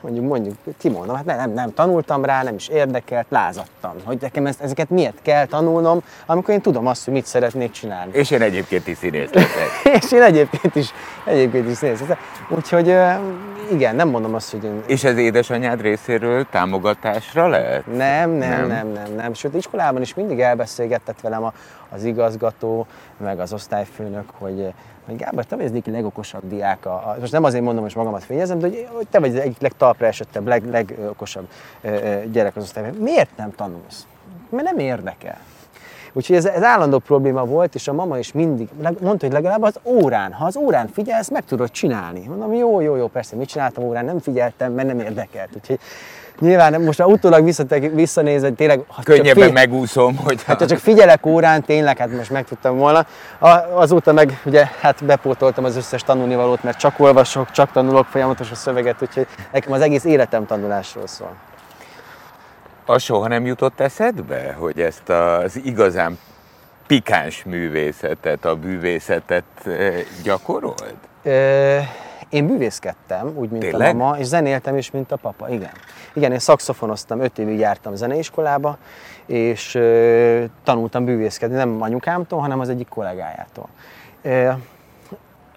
mondjuk, 0.00 0.24
mondjuk, 0.24 0.54
kimondom, 0.78 1.16
hát 1.16 1.24
nem, 1.24 1.52
nem, 1.52 1.74
tanultam 1.74 2.24
rá, 2.24 2.42
nem 2.42 2.54
is 2.54 2.68
érdekelt, 2.68 3.26
lázadtam, 3.28 3.92
hogy 4.04 4.18
nekem 4.20 4.46
ezt, 4.46 4.60
ezeket 4.60 4.90
miért 4.90 5.22
kell 5.22 5.46
tanulnom, 5.46 6.02
amikor 6.26 6.54
én 6.54 6.60
tudom 6.60 6.86
azt, 6.86 7.04
hogy 7.04 7.12
mit 7.12 7.26
szeretnék 7.26 7.70
csinálni. 7.70 8.12
És 8.14 8.30
én 8.30 8.42
egyébként 8.42 8.86
is 8.86 8.96
színész 8.96 9.32
leszek. 9.32 9.68
És 10.02 10.12
én 10.12 10.22
egyébként 10.22 10.74
is, 10.74 10.90
egyébként 11.24 11.68
is 11.68 11.78
nézem. 11.78 12.16
Úgyhogy 12.48 12.94
igen, 13.70 13.96
nem 13.96 14.08
mondom 14.08 14.34
azt, 14.34 14.50
hogy 14.50 14.64
én 14.64 14.82
És 14.86 15.04
ez 15.04 15.16
édesanyád 15.16 15.80
részéről 15.80 16.46
támogatásra 16.50 17.48
lehet? 17.48 17.86
nem, 17.86 17.96
nem, 17.96 18.30
Nem? 18.30 18.48
nem, 18.48 18.66
nem, 18.68 18.88
nem, 18.92 19.14
nem. 19.16 19.34
Sőt, 19.34 19.54
iskolában 19.54 20.02
is 20.02 20.14
mindig 20.14 20.40
elbeszélgetett 20.40 21.20
velem 21.20 21.44
a, 21.44 21.52
az 21.88 22.04
igazgató, 22.04 22.86
meg 23.16 23.40
az 23.40 23.52
osztályfőnök, 23.52 24.24
hogy, 24.38 24.72
hogy 25.08 25.16
Gábor, 25.16 25.44
te 25.44 25.56
vagy 25.56 25.64
az 25.64 25.70
egyik 25.70 25.86
legokosabb 25.86 26.42
diák. 26.48 26.86
A, 26.86 26.90
a, 26.90 27.16
most 27.20 27.32
nem 27.32 27.44
azért 27.44 27.64
mondom, 27.64 27.82
hogy 27.82 27.92
magamat 27.96 28.24
fényezem, 28.24 28.58
de 28.58 28.66
hogy, 28.66 28.88
hogy 28.92 29.06
te 29.08 29.18
vagy 29.18 29.30
az 29.30 29.40
egyik 29.40 29.60
legtalpra 29.60 30.06
esettebb, 30.06 30.46
leg, 30.46 30.70
legokosabb 30.70 31.48
ö, 31.80 31.88
ö, 31.88 32.24
gyerek 32.32 32.56
az 32.56 32.62
osztályban. 32.62 32.94
Miért 33.00 33.36
nem 33.36 33.54
tanulsz? 33.54 34.06
Mert 34.50 34.64
nem 34.64 34.78
érdekel. 34.78 35.38
Úgyhogy 36.12 36.36
ez, 36.36 36.44
ez 36.44 36.62
állandó 36.62 36.98
probléma 36.98 37.44
volt, 37.44 37.74
és 37.74 37.88
a 37.88 37.92
mama 37.92 38.18
is 38.18 38.32
mindig 38.32 38.68
mondta, 38.82 39.26
hogy 39.26 39.32
legalább 39.32 39.62
az 39.62 39.78
órán, 39.82 40.32
ha 40.32 40.44
az 40.44 40.56
órán 40.56 40.88
figyelsz, 40.88 41.30
meg 41.30 41.44
tudod 41.44 41.70
csinálni. 41.70 42.26
Mondom, 42.26 42.54
jó, 42.54 42.80
jó, 42.80 42.96
jó, 42.96 43.06
persze, 43.06 43.36
mit 43.36 43.48
csináltam 43.48 43.84
órán, 43.84 44.04
nem 44.04 44.18
figyeltem, 44.18 44.72
mert 44.72 44.88
nem 44.88 45.00
érdekelt. 45.00 45.50
Úgyhogy 45.54 45.78
nyilván 46.40 46.80
most 46.80 46.98
már 46.98 47.08
utólag 47.08 47.44
visszatek- 47.44 47.94
visszanézve, 47.94 48.50
tényleg, 48.50 48.78
ha 48.88 48.94
csak 48.94 49.04
Könnyebben 49.04 49.42
fél- 49.42 49.52
megúszom, 49.52 50.16
hogy 50.16 50.42
Hát 50.42 50.58
ha 50.58 50.66
csak 50.66 50.78
figyelek 50.78 51.26
órán, 51.26 51.62
tényleg, 51.64 51.98
hát 51.98 52.10
most 52.16 52.30
meg 52.30 52.44
tudtam 52.44 52.76
volna. 52.76 53.06
A, 53.38 53.48
azóta 53.74 54.12
meg 54.12 54.40
ugye 54.44 54.66
hát 54.80 55.04
bepótoltam 55.04 55.64
az 55.64 55.76
összes 55.76 56.02
tanulnivalót, 56.02 56.62
mert 56.62 56.78
csak 56.78 57.00
olvasok, 57.00 57.50
csak 57.50 57.72
tanulok 57.72 58.06
folyamatos 58.06 58.50
a 58.50 58.54
szöveget, 58.54 59.02
úgyhogy 59.02 59.26
nekem 59.52 59.72
az 59.72 59.80
egész 59.80 60.04
életem 60.04 60.46
tanulásról 60.46 61.06
szól. 61.06 61.34
az 62.86 63.02
soha 63.02 63.28
nem 63.28 63.46
jutott 63.46 63.80
eszedbe, 63.80 64.54
hogy 64.58 64.80
ezt 64.80 65.08
az 65.08 65.60
igazán 65.64 66.18
pikáns 66.86 67.44
művészetet, 67.44 68.44
a 68.44 68.54
bűvészetet 68.56 69.44
eh, 69.64 69.94
gyakorold? 70.22 70.94
Ö, 71.22 71.78
én 72.30 72.46
bűvészkedtem, 72.46 73.32
úgy, 73.36 73.50
mint 73.50 73.62
Tényleg? 73.62 73.94
a 73.94 73.98
mama, 73.98 74.18
és 74.18 74.26
zenéltem 74.26 74.76
is, 74.76 74.90
mint 74.90 75.12
a 75.12 75.16
papa, 75.16 75.48
igen. 75.48 75.70
Igen, 76.14 76.32
én 76.32 76.38
szakszofonoztam, 76.38 77.20
öt 77.20 77.38
évig 77.38 77.58
jártam 77.58 77.94
zeneiskolába, 77.94 78.76
és 79.26 79.74
ö, 79.74 80.44
tanultam 80.64 81.04
bűvészkedni, 81.04 81.56
nem 81.56 81.82
anyukámtól, 81.82 82.40
hanem 82.40 82.60
az 82.60 82.68
egyik 82.68 82.88
kollégájától. 82.88 83.68
Ö, 84.22 84.50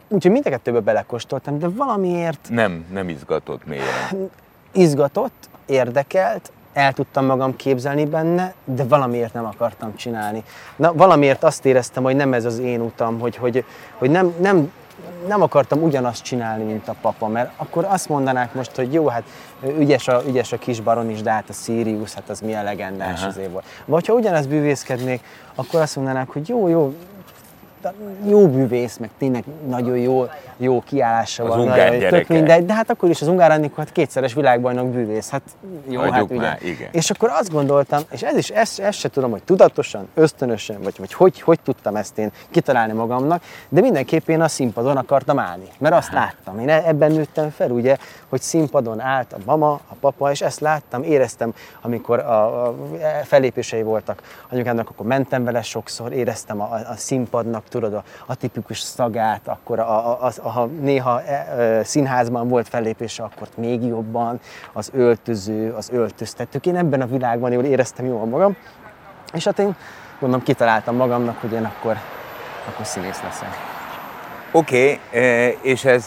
úgyhogy 0.07 0.31
mind 0.31 0.45
a 0.45 0.49
kettőbe 0.49 0.79
belekóstoltam, 0.79 1.59
de 1.59 1.67
valamiért 1.69 2.47
Nem, 2.49 2.85
nem 2.91 3.09
izgatott 3.09 3.65
mélyen. 3.65 4.29
izgatott, 4.71 5.49
érdekelt, 5.65 6.51
el 6.73 6.93
tudtam 6.93 7.25
magam 7.25 7.55
képzelni 7.55 8.05
benne, 8.05 8.53
de 8.65 8.83
valamiért 8.83 9.33
nem 9.33 9.45
akartam 9.45 9.95
csinálni. 9.95 10.43
Na, 10.75 10.93
valamiért 10.93 11.43
azt 11.43 11.65
éreztem, 11.65 12.03
hogy 12.03 12.15
nem 12.15 12.33
ez 12.33 12.45
az 12.45 12.59
én 12.59 12.81
utam, 12.81 13.19
hogy, 13.19 13.35
hogy, 13.35 13.63
hogy 13.97 14.09
nem, 14.09 14.33
nem, 14.39 14.71
nem 15.27 15.41
akartam 15.41 15.83
ugyanazt 15.83 16.23
csinálni, 16.23 16.63
mint 16.63 16.87
a 16.87 16.95
papa, 17.01 17.27
mert 17.27 17.51
akkor 17.57 17.85
azt 17.85 18.09
mondanák 18.09 18.53
most, 18.53 18.75
hogy 18.75 18.93
jó, 18.93 19.07
hát 19.07 19.23
ügyes 19.77 20.07
a, 20.07 20.21
ügyes 20.27 20.51
a 20.51 20.57
kis 20.57 20.79
baron 20.79 21.09
is, 21.09 21.21
de 21.21 21.31
hát 21.31 21.49
a 21.49 21.53
Sirius, 21.53 22.13
hát 22.13 22.29
az 22.29 22.39
milyen 22.39 22.63
legendás 22.63 23.19
Aha. 23.19 23.27
azért 23.27 23.51
volt. 23.51 23.65
Vagy 23.85 24.07
ha 24.07 24.13
ugyanezt 24.13 24.49
bűvészkednék, 24.49 25.21
akkor 25.55 25.81
azt 25.81 25.95
mondanák, 25.95 26.29
hogy 26.29 26.49
jó, 26.49 26.67
jó, 26.67 26.93
jó 28.27 28.47
bűvész, 28.47 28.97
meg 28.97 29.09
tényleg 29.17 29.43
nagyon 29.67 29.97
jó, 29.97 30.25
jó 30.57 30.81
kiállása 30.85 31.43
Az 31.43 31.49
van. 31.49 31.59
ungár 31.59 31.91
nagyon, 31.91 32.09
tök 32.09 32.27
mindegy, 32.27 32.65
de 32.65 32.73
hát 32.73 32.89
akkor 32.89 33.09
is 33.09 33.21
az 33.21 33.27
Ungár 33.27 33.51
Anikó, 33.51 33.73
hát 33.77 33.91
kétszeres 33.91 34.33
világbajnok 34.33 34.87
bűvész, 34.87 35.29
hát 35.29 35.41
jó, 35.87 35.99
Hagyjuk 35.99 36.15
hát 36.15 36.23
ugye. 36.23 36.39
már, 36.39 36.57
igen. 36.63 36.89
És 36.91 37.09
akkor 37.09 37.29
azt 37.39 37.51
gondoltam, 37.51 38.01
és 38.11 38.21
ez 38.21 38.37
is, 38.37 38.49
ezt, 38.49 38.79
ezt 38.79 38.99
se 38.99 39.09
tudom, 39.09 39.31
hogy 39.31 39.43
tudatosan, 39.43 40.07
ösztönösen, 40.13 40.81
vagy, 40.83 40.95
vagy 40.97 41.13
hogy, 41.13 41.41
hogy 41.41 41.59
tudtam 41.59 41.95
ezt 41.95 42.17
én 42.17 42.31
kitalálni 42.49 42.93
magamnak, 42.93 43.43
de 43.69 43.81
mindenképp 43.81 44.27
én 44.27 44.41
a 44.41 44.47
színpadon 44.47 44.97
akartam 44.97 45.39
állni, 45.39 45.65
mert 45.77 45.95
azt 45.95 46.11
láttam. 46.11 46.59
Én 46.59 46.69
e- 46.69 46.83
ebben 46.85 47.11
nőttem 47.11 47.49
fel, 47.49 47.69
ugye, 47.69 47.97
hogy 48.29 48.41
színpadon 48.41 48.99
állt 48.99 49.33
a 49.33 49.37
mama, 49.45 49.71
a 49.71 49.93
papa, 49.99 50.31
és 50.31 50.41
ezt 50.41 50.59
láttam, 50.59 51.03
éreztem, 51.03 51.53
amikor 51.81 52.19
a, 52.19 52.67
a 52.67 52.75
fellépései 53.23 53.81
voltak 53.81 54.21
anyukámnak, 54.51 54.89
akkor 54.89 55.05
mentem 55.05 55.43
vele 55.43 55.61
sokszor, 55.61 56.11
éreztem 56.13 56.61
a, 56.61 56.73
a 56.73 56.95
színpadnak, 56.95 57.63
tudod, 57.71 57.93
a, 57.93 58.03
a 58.25 58.35
tipikus 58.35 58.79
szagát, 58.79 59.47
akkor 59.47 59.79
a, 59.79 60.23
a, 60.25 60.31
a, 60.41 60.49
ha 60.49 60.65
néha 60.65 61.21
e, 61.21 61.33
e, 61.33 61.83
színházban 61.83 62.47
volt 62.47 62.67
fellépése, 62.67 63.23
akkor 63.23 63.47
még 63.57 63.83
jobban, 63.83 64.39
az 64.73 64.89
öltöző, 64.93 65.73
az 65.73 65.89
öltöztetők. 65.93 66.65
Én 66.65 66.75
ebben 66.75 67.01
a 67.01 67.05
világban 67.05 67.51
jól 67.51 67.63
éreztem 67.63 68.05
jól 68.05 68.25
magam, 68.25 68.55
és 69.33 69.43
hát 69.43 69.59
én 69.59 69.75
gondolom 70.19 70.45
kitaláltam 70.45 70.95
magamnak, 70.95 71.37
hogy 71.41 71.51
én 71.51 71.63
akkor, 71.63 71.97
akkor 72.67 72.85
színész 72.85 73.21
leszek. 73.21 73.49
Oké, 74.51 74.99
okay, 75.07 75.57
és 75.61 75.85
ez 75.85 76.05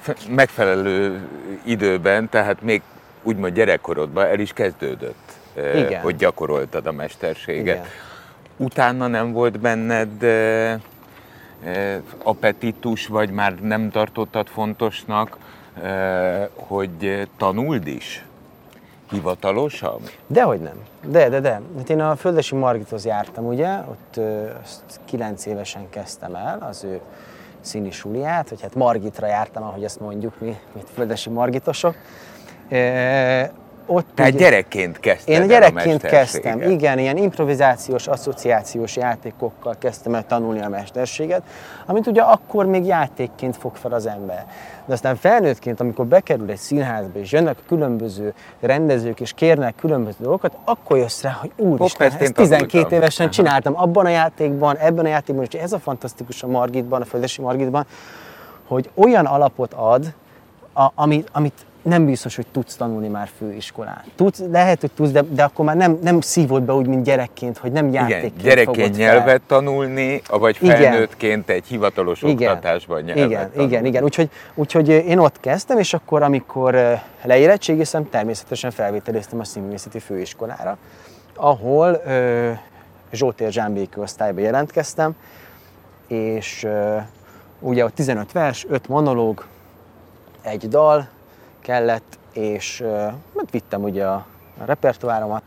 f- 0.00 0.28
megfelelő 0.28 1.28
időben, 1.64 2.28
tehát 2.28 2.62
még 2.62 2.82
úgymond 3.22 3.54
gyerekkorodban 3.54 4.24
el 4.24 4.38
is 4.38 4.52
kezdődött, 4.52 5.32
Igen. 5.74 6.00
hogy 6.00 6.16
gyakoroltad 6.16 6.86
a 6.86 6.92
mesterséget. 6.92 7.76
Igen. 7.76 7.86
Utána 8.56 9.06
nem 9.06 9.32
volt 9.32 9.60
benned 9.60 10.22
appetitus, 12.22 13.06
vagy 13.06 13.30
már 13.30 13.54
nem 13.54 13.90
tartottad 13.90 14.46
fontosnak, 14.46 15.38
hogy 16.54 17.28
tanuld 17.36 17.86
is? 17.86 18.24
Hivatalosan? 19.10 20.00
Dehogy 20.26 20.60
nem. 20.60 20.76
De, 21.06 21.28
de, 21.28 21.40
de. 21.40 21.60
Hát 21.76 21.90
én 21.90 22.00
a 22.00 22.16
Földesi 22.16 22.54
Margithoz 22.54 23.04
jártam, 23.04 23.46
ugye, 23.46 23.78
ott 23.78 24.16
ö, 24.16 24.46
azt 24.62 25.00
9 25.04 25.46
évesen 25.46 25.90
kezdtem 25.90 26.34
el 26.34 26.66
az 26.68 26.84
ő 26.84 27.00
színi 27.60 27.90
suliát, 27.90 28.48
vagy 28.48 28.60
hát 28.60 28.74
Margitra 28.74 29.26
jártam, 29.26 29.62
ahogy 29.62 29.84
ezt 29.84 30.00
mondjuk 30.00 30.40
mi, 30.40 30.56
mint 30.72 30.86
Földesi 30.94 31.30
Margitosok. 31.30 31.94
E, 32.68 33.52
ott 33.86 34.06
Tehát 34.14 34.32
ugye- 34.32 34.44
gyerekként 34.44 35.00
kezdted 35.00 35.34
Én 35.34 35.46
gyerekként 35.46 36.02
kezdtem, 36.02 36.62
igen, 36.62 36.98
ilyen 36.98 37.16
improvizációs, 37.16 38.06
asszociációs 38.06 38.96
játékokkal 38.96 39.74
kezdtem 39.78 40.14
el 40.14 40.26
tanulni 40.26 40.60
a 40.60 40.68
mesterséget, 40.68 41.42
amit 41.86 42.06
ugye 42.06 42.22
akkor 42.22 42.66
még 42.66 42.84
játékként 42.84 43.56
fog 43.56 43.76
fel 43.76 43.92
az 43.92 44.06
ember. 44.06 44.46
De 44.86 44.92
aztán 44.92 45.16
felnőttként, 45.16 45.80
amikor 45.80 46.06
bekerül 46.06 46.50
egy 46.50 46.56
színházba, 46.56 47.18
és 47.18 47.32
jönnek 47.32 47.56
a 47.58 47.62
különböző 47.68 48.34
rendezők, 48.60 49.20
és 49.20 49.32
kérnek 49.32 49.74
különböző 49.74 50.16
dolgokat, 50.20 50.56
akkor 50.64 50.96
jössz 50.98 51.22
rá, 51.22 51.30
hogy 51.30 51.50
úristen, 51.56 52.06
ezt 52.06 52.20
én 52.20 52.22
ezt 52.22 52.34
12 52.34 52.66
tanultam. 52.68 52.98
évesen 52.98 53.30
csináltam 53.30 53.76
abban 53.76 54.06
a 54.06 54.08
játékban, 54.08 54.76
ebben 54.76 55.04
a 55.04 55.08
játékban, 55.08 55.44
és 55.50 55.60
ez 55.60 55.72
a 55.72 55.78
fantasztikus 55.78 56.42
a 56.42 56.46
Margitban, 56.46 57.00
a 57.00 57.04
Földesi 57.04 57.40
Margitban, 57.40 57.86
hogy 58.66 58.90
olyan 58.94 59.26
alapot 59.26 59.72
ad, 59.72 60.14
a, 60.74 60.90
amit, 60.94 61.28
amit 61.32 61.66
nem 61.84 62.04
biztos, 62.04 62.36
hogy 62.36 62.46
tudsz 62.52 62.76
tanulni 62.76 63.08
már 63.08 63.28
főiskolán. 63.38 64.02
Tudsz, 64.14 64.42
lehet, 64.50 64.80
hogy 64.80 64.90
tudsz, 64.90 65.10
de, 65.10 65.22
de 65.22 65.42
akkor 65.44 65.64
már 65.64 65.76
nem, 65.76 65.98
nem 66.02 66.20
szívod 66.20 66.62
be 66.62 66.72
úgy, 66.72 66.86
mint 66.86 67.04
gyerekként, 67.04 67.58
hogy 67.58 67.72
nem 67.72 67.92
játékként 67.92 68.32
Igen, 68.40 68.44
gyerekként 68.44 68.96
nyelvet 68.96 69.24
fel. 69.26 69.40
tanulni, 69.46 70.22
vagy 70.28 70.56
felnőttként 70.56 71.48
egy 71.50 71.66
hivatalos 71.66 72.22
igen. 72.22 72.52
oktatásban 72.52 73.02
nyelvet 73.02 73.24
Igen, 73.26 73.50
tanulni. 73.50 73.70
igen, 73.72 73.84
igen. 73.84 74.02
Úgyhogy, 74.02 74.30
úgyhogy 74.54 74.88
én 74.88 75.18
ott 75.18 75.40
kezdtem, 75.40 75.78
és 75.78 75.94
akkor, 75.94 76.22
amikor 76.22 77.00
leérettségiztem, 77.22 78.08
természetesen 78.10 78.70
felvételiztem 78.70 79.40
a 79.40 79.44
színművészeti 79.44 79.98
főiskolára, 79.98 80.76
ahol 81.34 82.00
ö, 82.06 82.50
Zsótér 83.12 83.52
Zsámbéki 83.52 84.00
osztályba 84.00 84.40
jelentkeztem, 84.40 85.14
és 86.06 86.64
ö, 86.64 86.96
ugye 87.60 87.84
ott 87.84 87.94
15 87.94 88.32
vers, 88.32 88.66
5 88.68 88.88
monológ, 88.88 89.44
egy 90.42 90.68
dal, 90.68 91.08
kellett, 91.64 92.18
és 92.32 92.84
hát 93.36 93.50
vittem 93.50 93.82
ugye 93.82 94.06
a, 94.06 94.26
a 94.60 94.64
repertoáromat, 94.64 95.42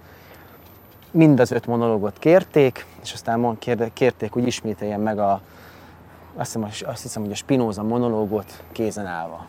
mind 1.12 1.40
az 1.40 1.52
öt 1.52 1.66
monológot 1.66 2.20
kérték, 2.20 2.86
és 3.04 3.14
aztán 3.14 3.58
kérték, 3.94 4.32
hogy 4.32 4.48
ismételjem 4.48 5.02
meg 5.02 5.20
a, 5.20 5.42
azt 6.36 6.54
hiszem, 6.54 6.92
azt 6.92 7.02
hiszem 7.02 7.22
hogy 7.22 7.32
a 7.32 7.36
Spinoza 7.36 7.84
monológot 7.84 8.64
kézen 8.72 9.06
állva. 9.06 9.46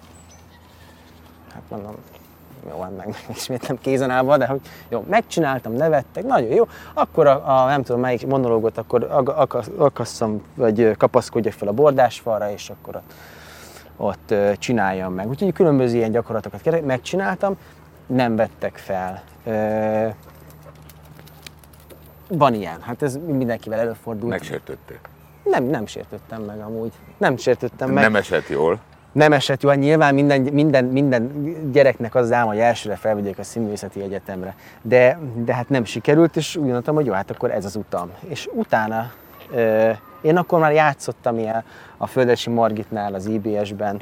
Hát 1.53 1.63
mondom, 1.69 1.95
jó, 2.71 2.81
hát 2.81 2.97
meg, 2.97 3.15
ismétlem 3.37 3.79
kézen 3.81 4.11
állva, 4.11 4.37
de 4.37 4.47
hogy 4.47 4.61
jó, 4.89 5.05
megcsináltam, 5.09 5.73
nevettek, 5.73 6.25
nagyon 6.25 6.51
jó, 6.51 6.69
akkor 6.95 7.27
a, 7.27 7.63
a 7.63 7.67
nem 7.67 7.83
tudom 7.83 8.01
melyik 8.01 8.27
monológot, 8.27 8.79
akkor 8.79 9.27
akasszam, 9.77 10.43
vagy 10.55 10.97
kapaszkodjak 10.97 11.53
fel 11.53 11.69
a 11.69 11.73
bordásfalra, 11.73 12.51
és 12.51 12.71
akkor 12.71 12.97
a 12.97 13.03
ott 13.99 14.35
csináljam 14.59 15.15
meg. 15.15 15.29
Úgyhogy 15.29 15.53
különböző 15.53 15.97
ilyen 15.97 16.11
gyakorlatokat 16.11 16.85
megcsináltam, 16.87 17.57
nem 18.07 18.37
vettek 18.37 18.77
fel. 18.77 19.23
Van 22.29 22.55
ilyen, 22.55 22.81
hát 22.81 23.03
ez 23.03 23.19
mindenkivel 23.27 23.79
előfordul. 23.79 24.29
Megsértötték? 24.29 25.01
Nem, 25.43 25.65
nem 25.65 25.87
sértöttem 25.87 26.43
meg 26.43 26.61
amúgy. 26.61 26.93
Nem 27.17 27.37
sértöttem 27.37 27.91
meg. 27.91 28.03
Nem 28.03 28.17
esett 28.17 28.49
jól? 28.49 28.79
Nem 29.13 29.33
esett 29.33 29.63
jól. 29.63 29.75
Nyilván 29.75 30.15
minden, 30.15 30.41
minden, 30.41 30.85
minden 30.85 31.31
gyereknek 31.73 32.15
az 32.15 32.33
álma, 32.33 32.51
hogy 32.51 32.59
elsőre 32.59 32.97
felvegyék 32.97 33.39
a 33.39 33.43
színművészeti 33.43 34.03
egyetemre. 34.03 34.55
De, 34.83 35.19
de 35.35 35.55
hát 35.55 35.69
nem 35.69 35.85
sikerült, 35.85 36.37
és 36.37 36.57
úgy 36.57 36.63
gondoltam, 36.63 36.95
hogy 36.95 37.07
jó, 37.07 37.13
hát 37.13 37.31
akkor 37.31 37.51
ez 37.51 37.65
az 37.65 37.77
utam. 37.77 38.11
És 38.29 38.49
utána 38.53 39.11
én 40.21 40.37
akkor 40.37 40.59
már 40.59 40.73
játszottam 40.73 41.39
ilyen 41.39 41.65
a 41.97 42.07
Földesi 42.07 42.51
Margitnál, 42.51 43.15
az 43.15 43.27
IBS-ben 43.27 44.01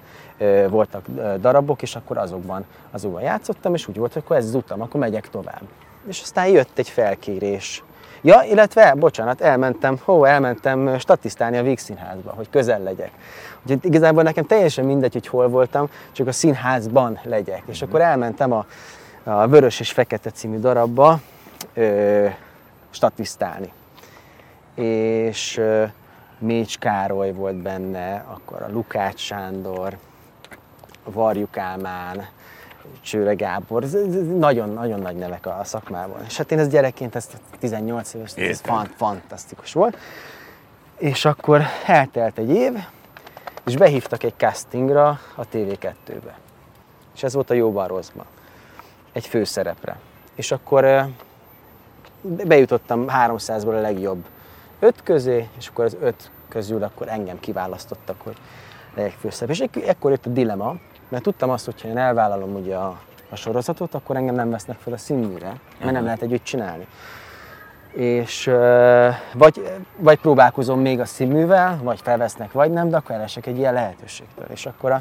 voltak 0.68 1.04
darabok, 1.40 1.82
és 1.82 1.96
akkor 1.96 2.18
azokban, 2.18 2.64
azokban 2.90 3.22
játszottam, 3.22 3.74
és 3.74 3.88
úgy 3.88 3.96
volt, 3.96 4.12
hogy 4.12 4.22
akkor 4.24 4.36
ez 4.36 4.44
az 4.44 4.54
utam, 4.54 4.80
akkor 4.80 5.00
megyek 5.00 5.30
tovább. 5.30 5.62
És 6.08 6.20
aztán 6.22 6.46
jött 6.46 6.78
egy 6.78 6.88
felkérés. 6.88 7.82
Ja, 8.22 8.42
illetve, 8.42 8.94
bocsánat, 8.94 9.40
elmentem, 9.40 9.98
hó, 10.04 10.24
elmentem 10.24 10.98
statisztálni 10.98 11.56
a 11.56 11.62
Víg 11.62 11.78
Színházba, 11.78 12.32
hogy 12.36 12.50
közel 12.50 12.82
legyek. 12.82 13.10
Úgyhogy 13.62 13.84
igazából 13.84 14.22
nekem 14.22 14.44
teljesen 14.44 14.84
mindegy, 14.84 15.12
hogy 15.12 15.26
hol 15.26 15.48
voltam, 15.48 15.88
csak 16.12 16.26
a 16.26 16.32
színházban 16.32 17.18
legyek. 17.22 17.62
És 17.66 17.82
akkor 17.82 18.00
elmentem 18.00 18.52
a, 18.52 18.66
a 19.24 19.46
Vörös 19.46 19.80
és 19.80 19.92
Fekete 19.92 20.30
című 20.30 20.58
darabba 20.58 21.20
ö, 21.74 22.26
statisztálni. 22.90 23.72
És 24.74 25.60
Mécs 26.38 26.78
Károly 26.78 27.32
volt 27.32 27.56
benne, 27.56 28.24
akkor 28.28 28.62
a 28.62 28.70
Lukács 28.70 29.20
Sándor, 29.20 29.98
Varjuk 31.04 31.58
Álmán, 31.58 32.26
Csőre 33.00 33.34
Gábor, 33.34 33.84
nagyon-nagyon 34.38 35.00
nagy 35.00 35.16
nevek 35.16 35.46
a 35.46 35.60
szakmában. 35.64 36.24
És 36.26 36.36
hát 36.36 36.52
én 36.52 36.58
ez 36.58 36.68
gyerekként, 36.68 37.14
ez 37.14 37.28
18 37.58 38.14
éves, 38.14 38.34
ez 38.34 38.60
fant, 38.60 38.90
fantasztikus 38.96 39.72
volt. 39.72 39.96
És 40.98 41.24
akkor 41.24 41.62
eltelt 41.86 42.38
egy 42.38 42.50
év, 42.50 42.72
és 43.66 43.76
behívtak 43.76 44.22
egy 44.22 44.34
castingra 44.36 45.20
a 45.34 45.46
TV2-be. 45.52 46.38
És 47.14 47.22
ez 47.22 47.34
volt 47.34 47.50
a 47.50 47.54
Jóban 47.54 47.86
Rosszban. 47.86 48.26
Egy 49.12 49.26
főszerepre. 49.26 49.96
És 50.34 50.52
akkor 50.52 51.06
bejutottam 52.22 53.04
300-ból 53.08 53.76
a 53.76 53.80
legjobb 53.80 54.24
öt 54.78 55.02
közé, 55.02 55.48
és 55.58 55.68
akkor 55.68 55.84
az 55.84 55.96
öt 56.00 56.30
közül 56.48 56.82
akkor 56.82 57.08
engem 57.08 57.40
kiválasztottak, 57.40 58.20
hogy 58.22 58.36
legyek 58.94 59.12
főszerep. 59.12 59.50
És 59.50 59.64
ekkor 59.86 60.10
jött 60.10 60.26
a 60.26 60.30
dilema, 60.30 60.76
mert 61.08 61.22
tudtam 61.22 61.50
azt, 61.50 61.64
hogy 61.64 61.82
ha 61.82 61.88
én 61.88 61.98
elvállalom 61.98 62.54
ugye 62.54 62.76
a, 62.76 63.00
a 63.30 63.36
sorozatot, 63.36 63.94
akkor 63.94 64.16
engem 64.16 64.34
nem 64.34 64.50
vesznek 64.50 64.78
fel 64.78 64.92
a 64.92 64.96
színműre, 64.96 65.52
mert 65.80 65.92
nem 65.92 66.04
lehet 66.04 66.22
együtt 66.22 66.44
csinálni. 66.44 66.86
És 67.92 68.50
vagy, 69.32 69.72
vagy 69.96 70.18
próbálkozom 70.18 70.80
még 70.80 71.00
a 71.00 71.04
színművel, 71.04 71.80
vagy 71.82 72.00
felvesznek, 72.00 72.52
vagy 72.52 72.70
nem, 72.70 72.88
de 72.88 72.96
akkor 72.96 73.14
elesek 73.14 73.46
egy 73.46 73.58
ilyen 73.58 73.72
lehetőségtől. 73.72 74.46
És 74.50 74.66
akkor 74.66 74.90
a, 74.90 75.00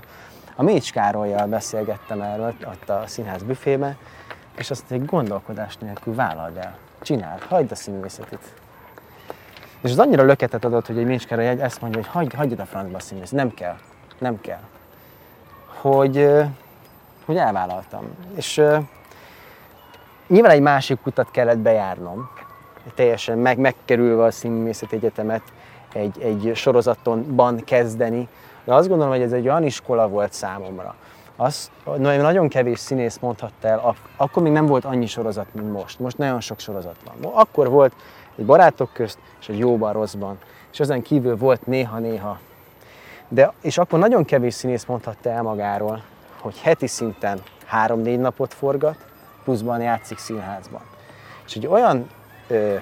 a 0.56 0.64
Mécs 0.64 0.92
Károlyjal 0.92 1.48
beszélgettem 1.48 2.22
erről 2.22 2.54
ott 2.66 2.90
a 2.90 3.04
színház 3.06 3.44
büfébe, 3.44 3.98
és 4.58 4.70
azt 4.70 4.92
egy 4.92 5.06
gondolkodás 5.06 5.78
nélkül 5.78 6.16
vállald 6.16 6.58
el. 6.58 6.78
Csináld, 7.02 7.42
hagyd 7.42 7.72
a 7.72 7.76
színművészetit. 7.76 8.54
És 9.86 9.91
az 9.91 10.00
annyira 10.00 10.24
löketet 10.24 10.65
adott, 10.65 10.88
hogy 10.88 10.98
egy 10.98 11.06
Mécskára 11.06 11.41
jegy 11.41 11.60
ezt 11.60 11.82
mondja, 11.82 12.00
hogy 12.00 12.10
hagyj, 12.10 12.36
hagyjad 12.36 12.60
a 12.60 12.65
francba 12.65 12.98
a 12.98 13.00
színész, 13.00 13.30
nem 13.30 13.54
kell, 13.54 13.76
nem 14.17 14.41
kell. 14.41 14.60
Hogy, 15.82 16.30
hogy 17.26 17.38
elvállaltam. 17.38 18.04
És 18.36 18.62
nyilván 20.28 20.52
egy 20.52 20.62
másik 20.62 21.06
utat 21.06 21.32
kellett 21.32 21.58
bejárnom, 21.58 22.30
teljesen 22.95 23.38
meg, 23.38 23.58
megkerülve 23.58 24.24
a 24.24 24.32
színművészeti 24.32 24.95
egyetemet, 24.95 25.41
egy, 25.93 26.21
egy 26.21 26.52
sorozatonban 26.56 27.63
kezdeni. 27.63 28.28
De 28.63 28.74
azt 28.74 28.88
gondolom, 28.88 29.13
hogy 29.13 29.21
ez 29.21 29.32
egy 29.32 29.48
olyan 29.48 29.63
iskola 29.63 30.08
volt 30.08 30.34
számomra. 30.34 30.95
Azt 31.36 31.71
nagyon 31.98 32.50
kevés 32.50 32.80
színész 32.80 33.17
mondhatta 33.17 33.67
el, 33.67 33.95
akkor 34.17 34.43
még 34.43 34.52
nem 34.52 34.65
volt 34.65 34.86
annyi 34.86 35.06
sorozat, 35.06 35.48
mint 35.52 35.71
most. 35.71 36.00
Most 36.00 36.17
nagyon 36.17 36.41
sok 36.41 36.60
sorozat 36.60 36.98
van. 37.06 37.32
Akkor 37.34 37.69
volt 37.69 37.93
egy 38.36 38.45
barátok 38.45 38.89
közt, 38.93 39.19
és 39.39 39.50
egy 39.50 39.58
jóban, 39.58 39.93
rosszban. 39.93 40.38
És 40.71 40.80
ezen 40.80 41.02
kívül 41.02 41.38
volt 41.38 41.65
néha-néha. 41.65 42.39
De, 43.28 43.54
és 43.62 43.78
akkor 43.78 44.00
nagyon 44.00 44.26
kevés 44.26 44.54
színész 44.54 44.86
mondhatta 44.86 45.30
el 45.30 45.41
magáról, 45.41 46.02
hogy 46.41 46.60
heti 46.60 46.88
szinten 46.88 47.41
három-négy 47.65 48.19
napot 48.19 48.54
forgat, 48.54 48.98
pluszban 49.43 49.82
játszik 49.82 50.17
színházban. 50.17 50.82
És 51.45 51.56
egy 51.56 51.67
olyan 51.67 52.10
ö, 52.48 52.76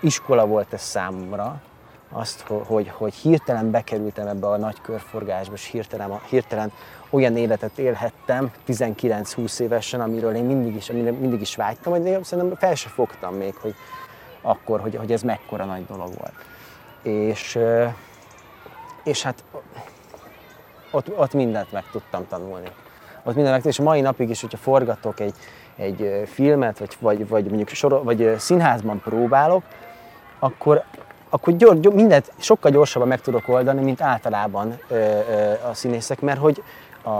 iskola 0.00 0.46
volt 0.46 0.72
ez 0.72 0.82
számomra, 0.82 1.60
azt, 2.12 2.40
hogy, 2.40 2.88
hogy 2.88 3.14
hirtelen 3.14 3.70
bekerültem 3.70 4.26
ebbe 4.26 4.46
a 4.46 4.56
nagy 4.56 4.80
körforgásba, 4.80 5.54
és 5.54 5.64
hirtelen, 5.64 6.20
hirtelen 6.28 6.72
olyan 7.10 7.36
életet 7.36 7.78
élhettem 7.78 8.50
19-20 8.68 9.60
évesen, 9.60 10.00
amiről 10.00 10.34
én 10.34 10.44
mindig 10.44 10.74
is, 10.74 10.90
amire 10.90 11.10
mindig 11.10 11.40
is 11.40 11.56
vágytam, 11.56 11.92
hogy 11.92 12.06
én 12.06 12.22
szerintem 12.22 12.56
fel 12.58 12.74
se 12.74 12.88
fogtam 12.88 13.34
még, 13.34 13.54
hogy, 13.54 13.74
akkor, 14.42 14.80
hogy, 14.80 14.96
hogy 14.96 15.12
ez 15.12 15.22
mekkora 15.22 15.64
nagy 15.64 15.86
dolog 15.86 16.08
volt. 16.18 16.34
És, 17.02 17.58
és 19.04 19.22
hát 19.22 19.44
ott, 20.90 21.18
ott 21.18 21.32
mindent 21.32 21.72
meg 21.72 21.84
tudtam 21.90 22.26
tanulni. 22.28 22.68
Ott 23.22 23.34
mindent 23.34 23.56
meg, 23.56 23.66
és 23.66 23.80
mai 23.80 24.00
napig 24.00 24.30
is, 24.30 24.40
hogyha 24.40 24.58
forgatok 24.58 25.20
egy, 25.20 25.34
egy 25.76 26.22
filmet, 26.26 26.78
vagy, 26.78 26.96
vagy, 27.00 27.28
vagy 27.28 27.44
mondjuk 27.44 27.68
sor, 27.68 28.04
vagy 28.04 28.34
színházban 28.38 29.00
próbálok, 29.00 29.62
akkor, 30.38 30.82
akkor 31.28 31.56
gyor, 31.56 31.80
gyor, 31.80 31.94
mindent 31.94 32.32
sokkal 32.38 32.70
gyorsabban 32.70 33.08
meg 33.08 33.20
tudok 33.20 33.48
oldani, 33.48 33.82
mint 33.82 34.00
általában 34.00 34.78
ö, 34.88 34.94
ö, 34.94 35.52
a 35.70 35.74
színészek, 35.74 36.20
mert 36.20 36.38
hogy 36.38 36.62
a, 37.02 37.10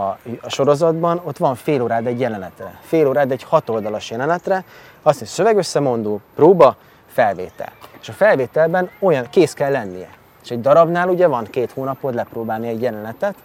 a 0.41 0.49
sorozatban 0.49 1.21
ott 1.23 1.37
van 1.37 1.55
fél 1.55 1.81
órád 1.81 2.07
egy 2.07 2.19
jelenetre, 2.19 2.79
fél 2.81 3.07
órád 3.07 3.31
egy 3.31 3.43
hatoldalas 3.43 4.09
jelenetre, 4.09 4.63
azt 5.01 5.19
hiszem 5.19 5.33
szövegösszemondó, 5.33 6.21
próba, 6.35 6.75
felvétel. 7.13 7.71
És 8.01 8.09
a 8.09 8.13
felvételben 8.13 8.89
olyan 8.99 9.29
kész 9.29 9.53
kell 9.53 9.71
lennie. 9.71 10.09
És 10.43 10.49
egy 10.49 10.61
darabnál 10.61 11.09
ugye 11.09 11.27
van 11.27 11.45
két 11.45 11.71
hónapod 11.71 12.13
lepróbálni 12.13 12.67
egy 12.67 12.81
jelenetet, 12.81 13.35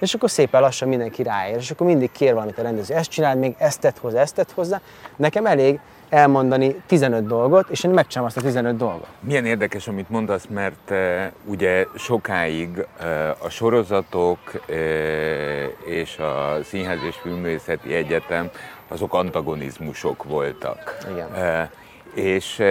és 0.00 0.14
akkor 0.14 0.30
szépen 0.30 0.60
lassan 0.60 0.88
mindenki 0.88 1.22
ráér, 1.22 1.56
és 1.56 1.70
akkor 1.70 1.86
mindig 1.86 2.12
kér 2.12 2.32
valamit 2.32 2.58
a 2.58 2.62
rendező, 2.62 2.94
ezt 2.94 3.10
csináld 3.10 3.38
még, 3.38 3.54
ezt 3.58 3.80
tett 3.80 3.98
hozzá, 3.98 4.20
ezt 4.20 4.34
tett 4.34 4.52
hozzá. 4.52 4.80
Nekem 5.16 5.46
elég 5.46 5.80
elmondani 6.08 6.82
15 6.86 7.26
dolgot, 7.26 7.68
és 7.68 7.84
én 7.84 7.90
megcsinálom 7.90 8.32
azt 8.34 8.44
a 8.44 8.46
15 8.46 8.76
dolgot. 8.76 9.06
Milyen 9.20 9.46
érdekes, 9.46 9.88
amit 9.88 10.10
mondasz, 10.10 10.46
mert 10.46 10.90
uh, 10.90 11.22
ugye 11.44 11.86
sokáig 11.94 12.86
uh, 13.00 13.44
a 13.44 13.48
sorozatok 13.48 14.38
uh, 14.68 14.76
és 15.84 16.18
a 16.18 16.58
Színház 16.64 16.98
és 17.08 17.16
Filmvészeti 17.22 17.94
Egyetem 17.94 18.50
azok 18.88 19.14
antagonizmusok 19.14 20.24
voltak. 20.24 20.96
Igen. 21.12 21.28
Uh, 21.32 22.24
és 22.24 22.62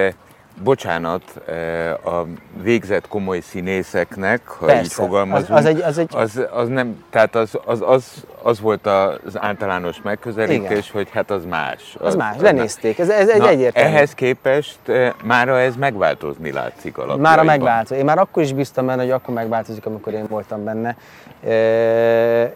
bocsánat, 0.63 1.24
a 2.06 2.24
végzett 2.62 3.08
komoly 3.08 3.39
színészeknek, 3.39 4.48
ha 4.48 4.65
Persze, 4.65 4.82
így 4.82 4.91
fogalmazunk, 4.93 5.50
az- 5.50 5.58
az 5.58 5.65
egy- 5.65 5.82
az 5.82 5.98
egy- 5.98 6.15
az, 6.15 6.41
az 6.52 6.67
nem, 6.67 7.04
tehát 7.10 7.36
az, 7.36 7.60
az, 7.65 7.82
az, 7.86 8.06
az 8.41 8.60
volt 8.60 8.88
az 8.88 9.38
általános 9.38 10.02
megközelítés, 10.04 10.69
Igen. 10.69 10.84
hogy 10.91 11.08
hát 11.12 11.32
az 11.32 11.45
más. 11.45 11.95
Az 12.00 12.15
más, 12.15 12.36
lenézték. 12.39 13.00
Ez, 13.00 13.10
ez 13.10 13.30
egy 13.30 13.41
egyértelmű. 13.41 13.89
Ehhez 13.95 14.13
képest 14.13 14.78
eh, 14.86 15.13
mára 15.24 15.60
ez 15.60 15.76
megváltozni 15.76 16.52
látszik 16.52 16.98
alapjaiban. 16.98 17.30
Mára 17.30 17.43
megváltozik. 17.43 17.98
Én 17.98 18.06
már 18.06 18.17
akkor 18.17 18.43
is 18.43 18.54
bíztam 18.54 18.86
benne, 18.86 19.02
hogy 19.02 19.12
akkor 19.12 19.34
megváltozik, 19.34 19.86
amikor 19.86 20.13
én 20.13 20.26
voltam 20.28 20.63
benne. 20.63 20.95
E, 21.43 22.54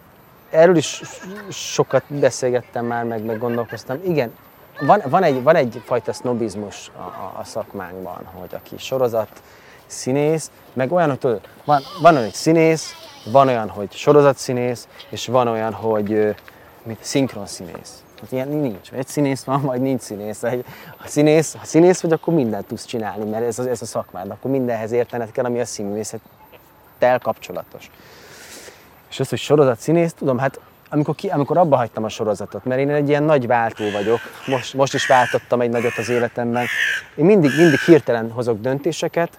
Erről 0.50 0.76
is 0.76 1.02
sokat 1.50 2.02
beszélgettem 2.08 2.84
már, 2.86 3.04
meg, 3.04 3.24
meg 3.24 3.38
gondolkoztam. 3.38 3.98
Igen, 4.06 4.32
van, 4.80 5.02
van, 5.08 5.22
egy, 5.22 5.42
van 5.42 5.56
egyfajta 5.56 6.12
sznobizmus 6.12 6.90
a, 6.96 7.00
a, 7.00 7.34
a 7.38 7.44
szakmánkban, 7.44 8.24
hogy 8.34 8.54
aki 8.54 8.74
sorozat 8.78 9.42
színész, 9.86 10.50
meg 10.72 10.92
olyan, 10.92 11.08
hogy 11.08 11.18
tudod, 11.18 11.40
van, 11.64 11.82
van 12.00 12.12
olyan, 12.12 12.24
hogy 12.24 12.34
színész, 12.34 12.92
van 13.32 13.48
olyan, 13.48 13.68
hogy 13.68 13.92
sorozatszínész, 13.92 14.88
és 15.08 15.26
van 15.26 15.48
olyan, 15.48 15.72
hogy 15.72 16.34
mint 16.82 16.98
szinkron 17.00 17.46
színész. 17.46 18.04
Hát 18.20 18.32
ilyen 18.32 18.48
nincs. 18.48 18.92
Egy 18.92 19.06
színész 19.06 19.44
van, 19.44 19.62
vagy 19.62 19.80
nincs 19.80 20.00
színész. 20.00 20.42
Egy, 20.42 20.64
ha, 20.96 21.08
színész, 21.08 21.54
ha 21.58 21.64
színész 21.64 22.00
vagy, 22.00 22.12
akkor 22.12 22.34
mindent 22.34 22.66
tudsz 22.66 22.84
csinálni, 22.84 23.30
mert 23.30 23.44
ez, 23.44 23.58
ez 23.58 23.82
a 23.82 23.86
szakmád. 23.86 24.30
Akkor 24.30 24.50
mindenhez 24.50 24.92
értened 24.92 25.30
kell, 25.30 25.44
ami 25.44 25.60
a 25.60 25.64
színművészettel 25.64 27.18
kapcsolatos. 27.18 27.90
És 29.10 29.20
az, 29.20 29.28
hogy 29.28 29.38
sorozat 29.38 29.78
színész, 29.78 30.12
tudom, 30.12 30.38
hát 30.38 30.60
amikor, 30.94 31.14
ki, 31.14 31.28
amikor 31.28 31.58
abba 31.58 31.76
hagytam 31.76 32.04
a 32.04 32.08
sorozatot, 32.08 32.64
mert 32.64 32.80
én 32.80 32.90
egy 32.90 33.08
ilyen 33.08 33.22
nagy 33.22 33.46
váltó 33.46 33.90
vagyok, 33.90 34.18
most, 34.46 34.74
most 34.74 34.94
is 34.94 35.06
váltottam 35.06 35.60
egy 35.60 35.70
nagyot 35.70 35.96
az 35.96 36.08
életemben, 36.08 36.66
én 37.16 37.24
mindig, 37.24 37.50
mindig 37.56 37.78
hirtelen 37.78 38.30
hozok 38.30 38.60
döntéseket, 38.60 39.38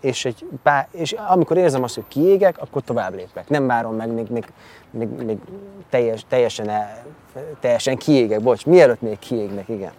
és, 0.00 0.24
egy 0.24 0.44
pár, 0.62 0.88
és 0.90 1.12
amikor 1.12 1.56
érzem 1.56 1.82
azt, 1.82 1.94
hogy 1.94 2.04
kiégek, 2.08 2.58
akkor 2.58 2.82
tovább 2.82 3.14
lépek. 3.14 3.48
Nem 3.48 3.66
várom 3.66 3.94
meg, 3.94 4.12
még, 4.12 4.26
még, 4.30 4.44
még, 4.90 5.08
még 5.08 5.38
teljes, 5.90 6.24
teljesen, 6.28 6.68
el, 6.68 7.04
teljesen 7.60 7.96
kiégek, 7.96 8.40
bocs, 8.40 8.66
mielőtt 8.66 9.00
még 9.00 9.18
kiégnek, 9.18 9.68
igen. 9.68 9.92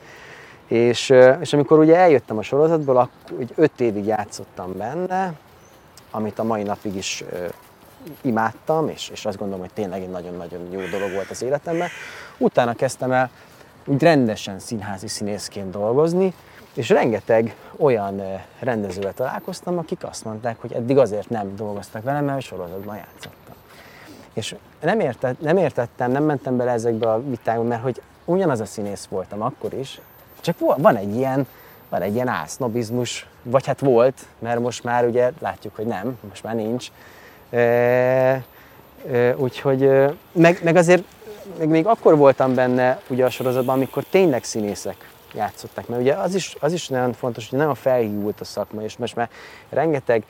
És, 0.68 1.14
és 1.40 1.54
amikor 1.54 1.80
ugye 1.80 1.96
eljöttem 1.96 2.38
a 2.38 2.42
sorozatból, 2.42 2.98
akkor 2.98 3.40
úgy 3.40 3.52
öt 3.56 3.80
évig 3.80 4.06
játszottam 4.06 4.74
benne, 4.78 5.34
amit 6.12 6.40
a 6.40 6.44
mai 6.44 6.64
napig 6.64 6.96
is 6.96 7.24
imádtam, 8.22 8.90
és, 8.90 9.10
és 9.10 9.26
azt 9.26 9.38
gondolom, 9.38 9.62
hogy 9.62 9.74
tényleg 9.74 10.02
egy 10.02 10.10
nagyon-nagyon 10.10 10.68
jó 10.72 10.80
dolog 10.80 11.12
volt 11.12 11.30
az 11.30 11.42
életemben. 11.42 11.88
Utána 12.38 12.74
kezdtem 12.74 13.12
el 13.12 13.30
úgy 13.86 14.02
rendesen 14.02 14.60
színházi 14.60 15.08
színészként 15.08 15.72
dolgozni, 15.72 16.34
és 16.74 16.90
rengeteg 16.90 17.56
olyan 17.78 18.22
rendezővel 18.60 19.14
találkoztam, 19.14 19.78
akik 19.78 20.04
azt 20.04 20.26
mondták, 20.26 20.62
hogy 20.62 20.74
eddig 20.74 20.98
azért 20.98 21.30
nem 21.30 21.56
dolgoztak 21.56 22.04
velem, 22.04 22.26
mert 22.26 22.42
sorozatban 22.42 22.96
játszottam. 22.96 23.56
És 24.34 24.56
nem, 24.82 25.00
értett, 25.00 25.42
nem 25.42 25.58
értettem, 25.58 26.12
nem 26.12 26.24
mentem 26.24 26.58
bele 26.58 26.72
ezekbe 26.72 27.12
a 27.12 27.24
vitákba, 27.24 27.64
mert 27.64 27.82
hogy 27.82 28.02
ugyanaz 28.26 28.60
a 28.60 28.66
színész 28.66 29.06
voltam 29.06 29.42
akkor 29.42 29.74
is, 29.74 30.02
csak 30.40 30.60
van 30.78 30.96
egy 30.96 31.16
ilyen, 31.16 31.48
van 31.90 32.02
egy 32.02 32.14
ilyen 32.14 32.28
álsznobizmus, 32.28 33.28
vagy 33.44 33.66
hát 33.66 33.80
volt, 33.80 34.26
mert 34.40 34.60
most 34.60 34.84
már 34.84 35.06
ugye 35.06 35.32
látjuk, 35.40 35.76
hogy 35.76 35.86
nem, 35.86 36.18
most 36.30 36.44
már 36.44 36.56
nincs. 36.56 36.92
Úgyhogy, 39.38 39.90
meg, 40.32 40.60
meg 40.64 40.76
azért 40.76 41.04
meg 41.58 41.68
még 41.68 41.86
akkor 41.86 42.18
voltam 42.18 42.56
benne 42.56 43.02
ugye 43.08 43.26
a 43.26 43.30
sorozatban, 43.30 43.76
amikor 43.76 44.04
tényleg 44.10 44.44
színészek 44.44 45.10
játszottak, 45.34 45.88
mert 45.88 46.02
ugye 46.02 46.14
az 46.14 46.36
is, 46.36 46.56
az 46.60 46.74
is 46.74 46.88
nagyon 46.88 47.14
fontos, 47.14 47.50
hogy 47.50 47.60
nagyon 47.60 47.76
felhívult 47.76 48.42
a 48.42 48.44
szakma, 48.44 48.82
és 48.82 48.98
most 48.98 49.16
már 49.16 49.30
rengeteg, 49.70 50.24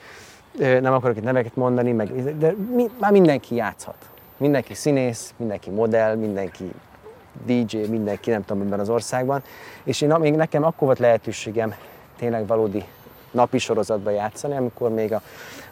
nem 0.58 0.92
akarok 0.92 1.16
itt 1.16 1.22
neveket 1.22 1.56
mondani, 1.56 1.92
meg, 1.92 2.38
de 2.38 2.54
mi, 2.74 2.90
már 2.98 3.12
mindenki 3.12 3.54
játszhat. 3.54 3.96
Mindenki 4.36 4.74
színész, 4.74 5.34
mindenki 5.36 5.70
modell, 5.70 6.14
mindenki 6.14 6.70
DJ, 7.44 7.76
mindenki, 7.76 8.30
nem 8.30 8.44
tudom, 8.44 8.62
ebben 8.62 8.80
az 8.80 8.88
országban. 8.88 9.42
És 9.84 10.00
én, 10.00 10.08
még 10.08 10.34
nekem 10.34 10.64
akkor 10.64 10.86
volt 10.86 10.98
lehetőségem 10.98 11.74
tényleg 12.16 12.46
valódi 12.46 12.84
napi 13.32 13.58
sorozatban 13.58 14.12
játszani, 14.12 14.56
amikor 14.56 14.90
még 14.90 15.12
a, 15.12 15.22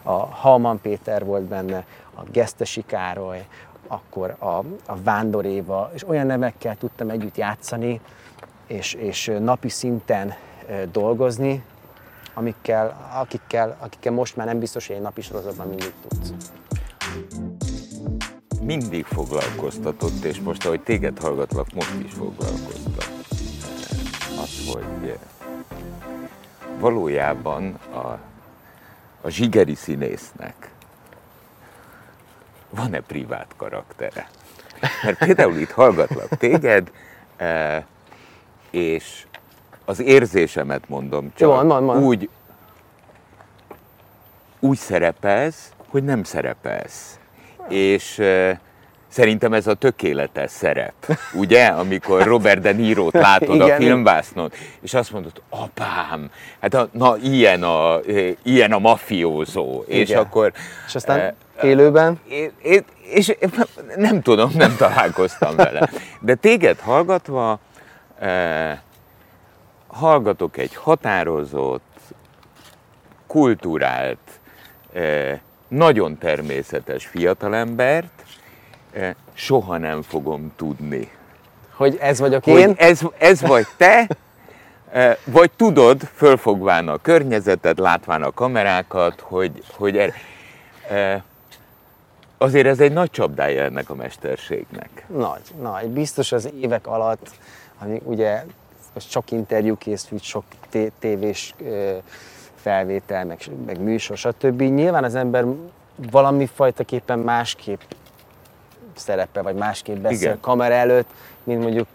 a 0.03 0.11
Halman 0.11 0.81
Péter 0.81 1.25
volt 1.25 1.43
benne, 1.43 1.85
a 2.15 2.21
Gesztesi 2.31 2.83
Károly, 2.85 3.45
akkor 3.87 4.35
a, 4.39 4.45
a 4.85 4.95
Vándor 5.03 5.45
Éva, 5.45 5.89
és 5.93 6.07
olyan 6.07 6.25
nevekkel 6.25 6.77
tudtam 6.77 7.09
együtt 7.09 7.37
játszani, 7.37 8.01
és, 8.67 8.93
és 8.93 9.31
napi 9.39 9.69
szinten 9.69 10.33
dolgozni, 10.91 11.63
amikkel, 12.33 13.09
akikkel, 13.19 13.77
akikkel 13.79 14.11
most 14.11 14.35
már 14.35 14.47
nem 14.47 14.59
biztos, 14.59 14.87
hogy 14.87 14.95
egy 14.95 15.01
napi 15.01 15.21
sorozatban 15.21 15.67
mindig 15.67 15.93
tudsz. 16.07 16.33
mindig 18.61 19.05
foglalkoztatott, 19.05 20.23
és 20.23 20.39
most, 20.39 20.65
ahogy 20.65 20.81
téged 20.81 21.19
hallgatlak, 21.19 21.73
most 21.73 21.93
is 22.03 22.13
foglalkoztat. 22.13 23.10
Valójában 26.81 27.73
a, 27.93 28.19
a 29.21 29.29
zsigeri 29.29 29.75
színésznek 29.75 30.71
van-e 32.69 32.99
privát 32.99 33.53
karaktere? 33.57 34.29
Mert 35.03 35.17
például 35.17 35.57
itt 35.57 35.71
hallgatlak 35.71 36.27
téged, 36.37 36.91
eh, 37.37 37.83
és 38.69 39.25
az 39.85 39.99
érzésemet 39.99 40.89
mondom 40.89 41.31
csak, 41.35 41.39
Jó, 41.49 41.53
mondd, 41.63 41.83
mondd. 41.83 42.01
úgy, 42.03 42.29
úgy 44.59 44.77
szerepelsz, 44.77 45.71
hogy 45.87 46.03
nem 46.03 46.23
szerepelsz. 46.23 47.19
És 47.69 48.19
eh, 48.19 48.57
szerintem 49.11 49.53
ez 49.53 49.67
a 49.67 49.73
tökéletes 49.73 50.51
szerep, 50.51 51.17
ugye? 51.33 51.65
Amikor 51.65 52.23
Robert 52.23 52.61
De 52.61 52.71
Niro-t 52.71 53.13
látod 53.27 53.61
a 53.61 53.65
Igen. 53.65 53.79
filmvásznon, 53.79 54.51
és 54.81 54.93
azt 54.93 55.11
mondod, 55.11 55.41
apám, 55.49 56.31
hát 56.61 56.73
a, 56.73 56.87
na 56.91 57.15
ilyen 57.17 57.63
a, 57.63 57.99
eh, 57.99 58.35
ilyen 58.43 58.71
a 58.71 58.79
mafiózó. 58.79 59.83
És 59.87 60.09
Igen. 60.09 60.21
akkor... 60.21 60.51
És 60.87 60.95
aztán 60.95 61.19
eh, 61.19 61.33
élőben? 61.63 62.19
én, 62.29 62.51
én, 62.63 62.85
és 63.01 63.35
nem 63.95 64.21
tudom, 64.21 64.51
nem 64.55 64.75
találkoztam 64.75 65.55
vele. 65.55 65.89
De 66.19 66.35
téged 66.35 66.79
hallgatva, 66.79 67.59
eh, 68.19 68.77
hallgatok 69.87 70.57
egy 70.57 70.75
határozott, 70.75 71.99
kulturált, 73.27 74.39
eh, 74.93 75.39
nagyon 75.67 76.17
természetes 76.17 77.05
fiatalembert, 77.05 78.11
eh, 78.17 78.30
soha 79.33 79.77
nem 79.77 80.01
fogom 80.01 80.51
tudni, 80.55 81.11
Hogy 81.75 81.97
ez 82.01 82.19
vagyok 82.19 82.43
hogy 82.43 82.59
én? 82.59 82.73
ez, 82.77 83.01
ez 83.17 83.41
vagy 83.41 83.65
te, 83.77 84.07
vagy 85.25 85.51
tudod, 85.51 86.01
fölfogván 86.15 86.87
a 86.87 86.97
környezetet, 86.97 87.79
látván 87.79 88.23
a 88.23 88.31
kamerákat, 88.31 89.19
hogy, 89.19 89.63
hogy 89.77 89.97
er, 89.97 90.13
azért 92.37 92.67
ez 92.67 92.79
egy 92.79 92.93
nagy 92.93 93.09
csapdája 93.11 93.63
ennek 93.63 93.89
a 93.89 93.95
mesterségnek. 93.95 95.05
Nagy, 95.17 95.41
nagy. 95.61 95.87
Biztos 95.89 96.31
az 96.31 96.49
évek 96.61 96.87
alatt, 96.87 97.29
ami 97.79 98.01
ugye 98.03 98.43
most 98.93 99.09
sok 99.11 99.31
interjú 99.31 99.77
készült, 99.77 100.23
sok 100.23 100.43
té- 100.69 100.91
tévés 100.99 101.55
felvétel, 102.55 103.25
meg, 103.25 103.39
meg 103.65 103.79
műsor, 103.81 104.17
stb. 104.17 104.61
Nyilván 104.61 105.03
az 105.03 105.15
ember 105.15 105.45
valami 106.11 106.49
fajtaképpen 106.55 107.19
másképp 107.19 107.79
szerepel, 108.97 109.43
vagy 109.43 109.55
másképp 109.55 109.95
beszél 109.97 110.17
Igen. 110.21 110.39
kamera 110.41 110.73
előtt, 110.73 111.07
mint 111.43 111.61
mondjuk, 111.61 111.87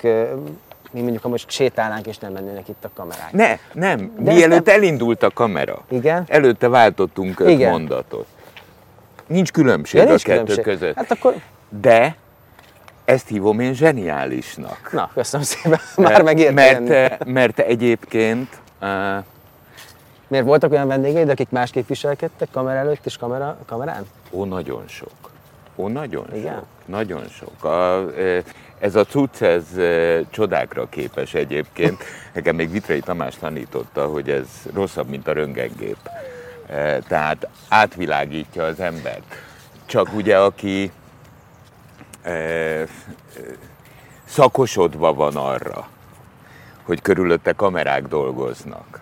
mint 0.90 1.04
mondjuk, 1.04 1.22
ha 1.22 1.28
most 1.28 1.50
sétálnánk 1.50 2.06
és 2.06 2.18
nem 2.18 2.32
lennének 2.32 2.68
itt 2.68 2.84
a 2.84 2.90
kamerák. 2.94 3.32
Ne, 3.32 3.58
nem. 3.72 4.12
De 4.18 4.32
Mielőtt 4.32 4.64
nem- 4.66 4.74
elindult 4.74 5.22
a 5.22 5.30
kamera, 5.30 5.84
Igen? 5.88 6.24
előtte 6.28 6.68
váltottunk 6.68 7.40
öt 7.40 7.48
Igen. 7.48 7.70
mondatot. 7.70 8.26
Nincs 9.26 9.50
különbség 9.52 10.00
a 10.00 10.04
nincs 10.04 10.22
kettő 10.22 10.38
különbség. 10.40 10.64
között. 10.64 10.94
Hát 10.96 11.10
akkor, 11.10 11.34
De 11.80 12.16
ezt 13.04 13.28
hívom 13.28 13.60
én 13.60 13.72
zseniálisnak. 13.74 14.88
na, 14.92 15.10
köszönöm 15.14 15.46
szépen, 15.46 15.78
már 15.96 16.22
megérte 16.22 16.52
mert, 16.52 16.88
eh, 16.90 17.16
mert 17.26 17.58
egyébként 17.58 18.48
eh, 18.78 19.22
Miért 20.28 20.44
voltak 20.44 20.72
olyan 20.72 20.86
vendégeid, 20.88 21.28
akik 21.28 21.50
másképp 21.50 21.88
viselkedtek 21.88 22.48
kamera 22.52 22.78
előtt 22.78 23.06
és 23.06 23.16
kamera, 23.16 23.58
kamerán? 23.66 24.06
Ó, 24.30 24.44
nagyon 24.44 24.82
sok. 24.86 25.10
Ó, 25.76 25.88
nagyon 25.88 26.34
Igen? 26.34 26.54
sok. 26.54 26.66
Nagyon 26.84 27.28
sok. 27.28 27.64
A, 27.64 28.06
ez 28.78 28.94
a 28.94 29.04
cucc, 29.04 29.42
ez 29.42 29.64
csodákra 30.30 30.88
képes 30.88 31.34
egyébként. 31.34 32.02
Nekem 32.34 32.54
még 32.56 32.70
Vitrai 32.70 33.00
Tamás 33.00 33.34
tanította, 33.36 34.06
hogy 34.06 34.30
ez 34.30 34.46
rosszabb, 34.74 35.08
mint 35.08 35.28
a 35.28 35.32
röntgengép. 35.32 35.96
Eh, 36.66 36.98
Tehát 37.08 37.48
átvilágítja 37.68 38.64
az 38.64 38.80
embert. 38.80 39.34
Csak 39.86 40.12
ugye, 40.14 40.38
aki 40.38 40.90
szakosodva 44.24 45.14
van 45.14 45.36
arra, 45.36 45.88
hogy 46.82 47.02
körülötte 47.02 47.52
kamerák 47.52 48.06
dolgoznak. 48.06 49.00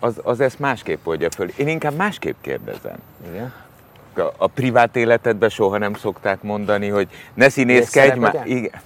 Az, 0.00 0.20
az 0.22 0.40
ezt 0.40 0.58
másképp 0.58 1.06
oldja 1.06 1.30
föl. 1.30 1.48
Én 1.56 1.68
inkább 1.68 1.94
másképp 1.94 2.36
kérdezem. 2.40 2.96
Igen. 3.30 3.52
A, 4.18 4.32
a 4.36 4.46
privát 4.46 4.96
életedben 4.96 5.48
soha 5.48 5.78
nem 5.78 5.94
szokták 5.94 6.42
mondani, 6.42 6.88
hogy 6.88 7.08
ne 7.34 7.48
színészkedj 7.48 8.18
már. 8.18 8.42
Igen. 8.44 8.80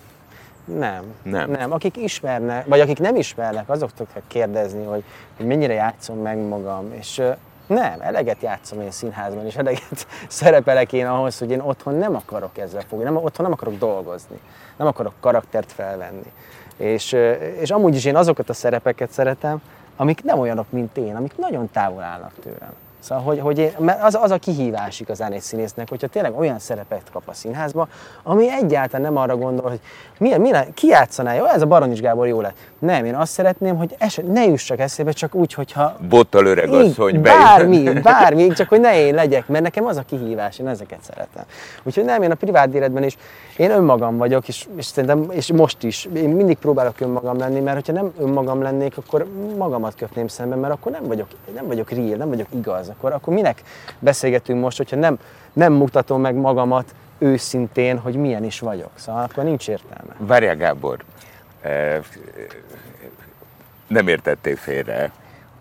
Nem. 0.64 1.02
Nem. 1.22 1.50
nem. 1.50 1.72
Akik 1.72 1.96
ismernek, 1.96 2.66
vagy 2.66 2.80
akik 2.80 2.98
nem 2.98 3.16
ismernek, 3.16 3.68
azoktól 3.68 4.06
kell 4.12 4.22
kérdezni, 4.28 4.84
hogy, 4.84 5.04
hogy 5.36 5.46
mennyire 5.46 5.72
játszom 5.72 6.18
meg 6.18 6.38
magam. 6.38 6.92
És 6.98 7.22
nem, 7.66 8.00
eleget 8.00 8.42
játszom 8.42 8.80
én 8.80 8.90
színházban, 8.90 9.46
és 9.46 9.56
eleget 9.56 10.06
szerepelek 10.28 10.92
én 10.92 11.06
ahhoz, 11.06 11.38
hogy 11.38 11.50
én 11.50 11.60
otthon 11.60 11.94
nem 11.94 12.14
akarok 12.14 12.58
ezzel 12.58 12.82
fogni, 12.88 13.04
nem, 13.04 13.16
otthon 13.16 13.44
nem 13.44 13.52
akarok 13.52 13.78
dolgozni, 13.78 14.40
nem 14.76 14.86
akarok 14.86 15.14
karaktert 15.20 15.72
felvenni. 15.72 16.32
És, 16.76 17.16
és 17.60 17.70
amúgy 17.70 17.94
is 17.94 18.04
én 18.04 18.16
azokat 18.16 18.48
a 18.48 18.52
szerepeket 18.52 19.10
szeretem, 19.10 19.62
amik 19.96 20.22
nem 20.22 20.38
olyanok, 20.38 20.70
mint 20.70 20.96
én, 20.96 21.16
amik 21.16 21.36
nagyon 21.36 21.70
távol 21.70 22.02
állnak 22.02 22.32
tőlem. 22.42 22.72
Szóval, 23.02 23.24
hogy, 23.24 23.40
hogy 23.40 23.58
én, 23.58 23.72
mert 23.78 24.02
az, 24.02 24.18
az 24.20 24.30
a 24.30 24.38
kihívás 24.38 25.00
igazán 25.00 25.32
egy 25.32 25.40
színésznek, 25.40 25.88
hogyha 25.88 26.06
tényleg 26.06 26.38
olyan 26.38 26.58
szerepet 26.58 27.02
kap 27.12 27.22
a 27.26 27.32
színházba, 27.32 27.88
ami 28.22 28.50
egyáltalán 28.50 29.12
nem 29.12 29.16
arra 29.16 29.36
gondol, 29.36 29.68
hogy 29.68 29.80
milyen, 30.18 30.40
milyen, 30.40 30.74
ki 30.74 30.86
játszaná, 30.86 31.34
jó, 31.34 31.44
ez 31.44 31.62
a 31.62 31.66
Baranyis 31.66 32.00
Gábor 32.00 32.26
jó 32.26 32.40
lett. 32.40 32.56
Nem, 32.78 33.04
én 33.04 33.14
azt 33.14 33.32
szeretném, 33.32 33.76
hogy 33.76 33.94
eset, 33.98 34.26
ne 34.26 34.44
jussak 34.44 34.78
eszébe, 34.78 35.12
csak 35.12 35.34
úgy, 35.34 35.54
hogyha... 35.54 35.96
Bottal 36.08 36.46
öreg 36.46 36.68
az, 36.68 36.96
hogy 36.96 37.20
Bármi, 37.20 38.00
bármi, 38.00 38.46
csak 38.48 38.68
hogy 38.68 38.80
ne 38.80 38.98
én 38.98 39.14
legyek, 39.14 39.48
mert 39.48 39.62
nekem 39.62 39.86
az 39.86 39.96
a 39.96 40.02
kihívás, 40.02 40.58
én 40.58 40.68
ezeket 40.68 40.98
szeretem. 41.02 41.44
Úgyhogy 41.82 42.04
nem, 42.04 42.22
én 42.22 42.30
a 42.30 42.34
privát 42.34 42.74
életben 42.74 43.02
is, 43.02 43.16
én 43.56 43.70
önmagam 43.70 44.16
vagyok, 44.16 44.48
és, 44.48 44.66
és 44.76 44.84
szerintem, 44.84 45.26
és 45.30 45.52
most 45.52 45.82
is, 45.82 46.08
én 46.14 46.28
mindig 46.28 46.56
próbálok 46.56 47.00
önmagam 47.00 47.38
lenni, 47.38 47.60
mert 47.60 47.76
hogyha 47.86 48.02
nem 48.02 48.12
önmagam 48.18 48.62
lennék, 48.62 48.98
akkor 48.98 49.26
magamat 49.56 49.94
köpném 49.94 50.28
szemben, 50.28 50.58
mert 50.58 50.72
akkor 50.72 50.92
nem 50.92 51.04
vagyok, 51.06 51.26
nem 51.54 51.66
vagyok 51.66 51.90
real, 51.90 52.16
nem 52.16 52.28
vagyok 52.28 52.46
igaz. 52.54 52.91
Akkor, 52.96 53.12
akkor 53.12 53.34
minek 53.34 53.62
beszélgetünk 53.98 54.60
most, 54.60 54.76
hogyha 54.76 54.96
nem, 54.96 55.18
nem 55.52 55.72
mutatom 55.72 56.20
meg 56.20 56.34
magamat 56.34 56.94
őszintén, 57.18 57.98
hogy 57.98 58.14
milyen 58.14 58.44
is 58.44 58.60
vagyok. 58.60 58.90
Szóval 58.94 59.22
akkor 59.22 59.44
nincs 59.44 59.68
értelme. 59.68 60.14
Várjál 60.18 60.56
Gábor, 60.56 60.98
nem 63.86 64.08
értettél 64.08 64.56
félre. 64.56 65.10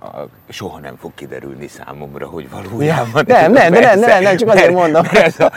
A, 0.03 0.19
soha 0.49 0.79
nem 0.79 0.95
fog 0.95 1.11
kiderülni 1.15 1.67
számomra, 1.67 2.27
hogy 2.27 2.49
valójában... 2.49 3.23
Ja, 3.27 3.35
nem, 3.35 3.51
nem, 3.51 3.73
nem, 3.73 3.99
nem, 3.99 4.21
nem, 4.21 4.37
csak 4.37 4.49
azért 4.49 4.71
mondom. 4.71 5.05
Ez, 5.11 5.39
a, 5.39 5.51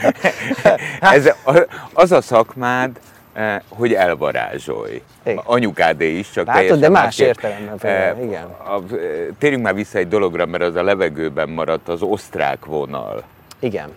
ez 1.01 1.27
a, 1.27 1.67
az 1.93 2.13
a 2.13 2.21
szakmád, 2.21 3.01
hogy 3.69 3.95
elvarázsolj. 3.95 5.03
Igen. 5.23 5.43
Anyukádé 5.45 6.19
is, 6.19 6.31
csak 6.31 6.47
Látod, 6.47 6.79
de 6.79 6.89
más 6.89 7.19
értelemben 7.19 7.77
például, 7.77 8.25
igen. 8.25 8.45
A, 8.45 8.81
térjünk 9.39 9.63
már 9.65 9.75
vissza 9.75 9.99
egy 9.99 10.09
dologra, 10.09 10.47
mert 10.47 10.63
az 10.63 10.75
a 10.75 10.83
levegőben 10.83 11.49
maradt 11.49 11.89
az 11.89 12.03
osztrák 12.03 12.65
vonal. 12.65 13.23
Igen. 13.59 13.91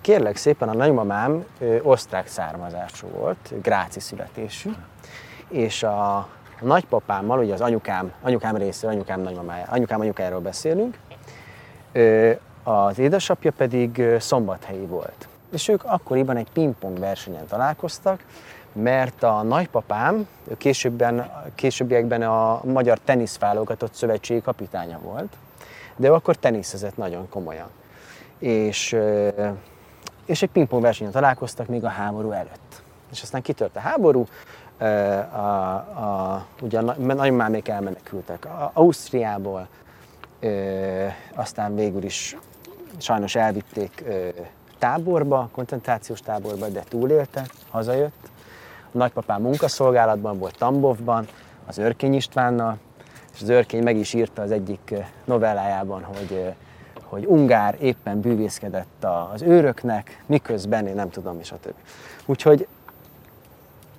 Kérlek 0.00 0.36
szépen, 0.36 0.68
a 0.68 0.74
nagymamám 0.74 1.44
osztrák 1.82 2.26
származású 2.26 3.06
volt, 3.08 3.52
gráci 3.62 4.00
születésű, 4.00 4.70
és 5.48 5.82
a, 5.82 6.16
a 6.16 6.28
nagypapámmal, 6.60 7.38
ugye 7.38 7.52
az 7.52 7.60
anyukám, 7.60 8.12
anyukám 8.22 8.56
részéről, 8.56 8.94
anyukám 8.94 9.20
nagymamája, 9.20 9.64
anyukám 9.68 10.00
anyukájáról 10.00 10.40
beszélünk, 10.40 10.96
az 12.62 12.98
édesapja 12.98 13.50
pedig 13.56 14.02
szombathelyi 14.18 14.86
volt. 14.86 15.28
És 15.52 15.68
ők 15.68 15.84
akkoriban 15.84 16.36
egy 16.36 16.50
pingpong 16.52 16.98
versenyen 16.98 17.46
találkoztak, 17.46 18.24
mert 18.72 19.22
a 19.22 19.42
nagypapám 19.42 20.26
ő 20.48 20.56
későbben, 20.56 21.30
későbbiekben 21.54 22.22
a 22.22 22.60
Magyar 22.64 22.98
Teniszválogatott 22.98 23.94
Szövetségi 23.94 24.40
kapitánya 24.40 24.98
volt, 24.98 25.36
de 25.96 26.08
ő 26.08 26.12
akkor 26.12 26.36
teniszezett 26.36 26.96
nagyon 26.96 27.28
komolyan. 27.28 27.68
És, 28.38 28.96
és 30.24 30.42
egy 30.42 30.50
pingpong 30.50 30.82
versenyen 30.82 31.12
találkoztak 31.12 31.66
még 31.66 31.84
a 31.84 31.88
háború 31.88 32.30
előtt. 32.30 32.82
És 33.10 33.22
aztán 33.22 33.42
kitört 33.42 33.76
a 33.76 33.80
háború, 33.80 34.26
a, 35.32 35.36
a, 35.36 36.46
ugye 36.60 36.78
a 36.78 36.94
nagymámék 36.98 37.68
elmenekültek 37.68 38.48
Ausztriából, 38.72 39.68
aztán 41.34 41.74
végül 41.74 42.02
is 42.02 42.36
sajnos 42.98 43.34
elvitték 43.34 44.04
táborba, 44.82 45.48
koncentrációs 45.52 46.20
táborba, 46.20 46.68
de 46.68 46.82
túlélte, 46.88 47.46
hazajött. 47.70 48.30
A 48.92 48.98
nagypapám 48.98 49.42
munkaszolgálatban 49.42 50.38
volt 50.38 50.58
Tambovban, 50.58 51.26
az 51.66 51.78
Örkény 51.78 52.14
Istvánnal, 52.14 52.78
és 53.34 53.42
az 53.42 53.48
Örkény 53.48 53.82
meg 53.82 53.96
is 53.96 54.12
írta 54.12 54.42
az 54.42 54.50
egyik 54.50 54.94
novellájában, 55.24 56.02
hogy, 56.02 56.54
hogy 57.02 57.24
Ungár 57.24 57.76
éppen 57.80 58.20
bűvészkedett 58.20 59.06
az 59.32 59.42
őröknek, 59.42 60.22
miközben 60.26 60.86
én 60.86 60.94
nem 60.94 61.10
tudom, 61.10 61.38
és 61.40 61.52
a 61.52 61.56
többi. 61.60 61.80
Úgyhogy 62.26 62.66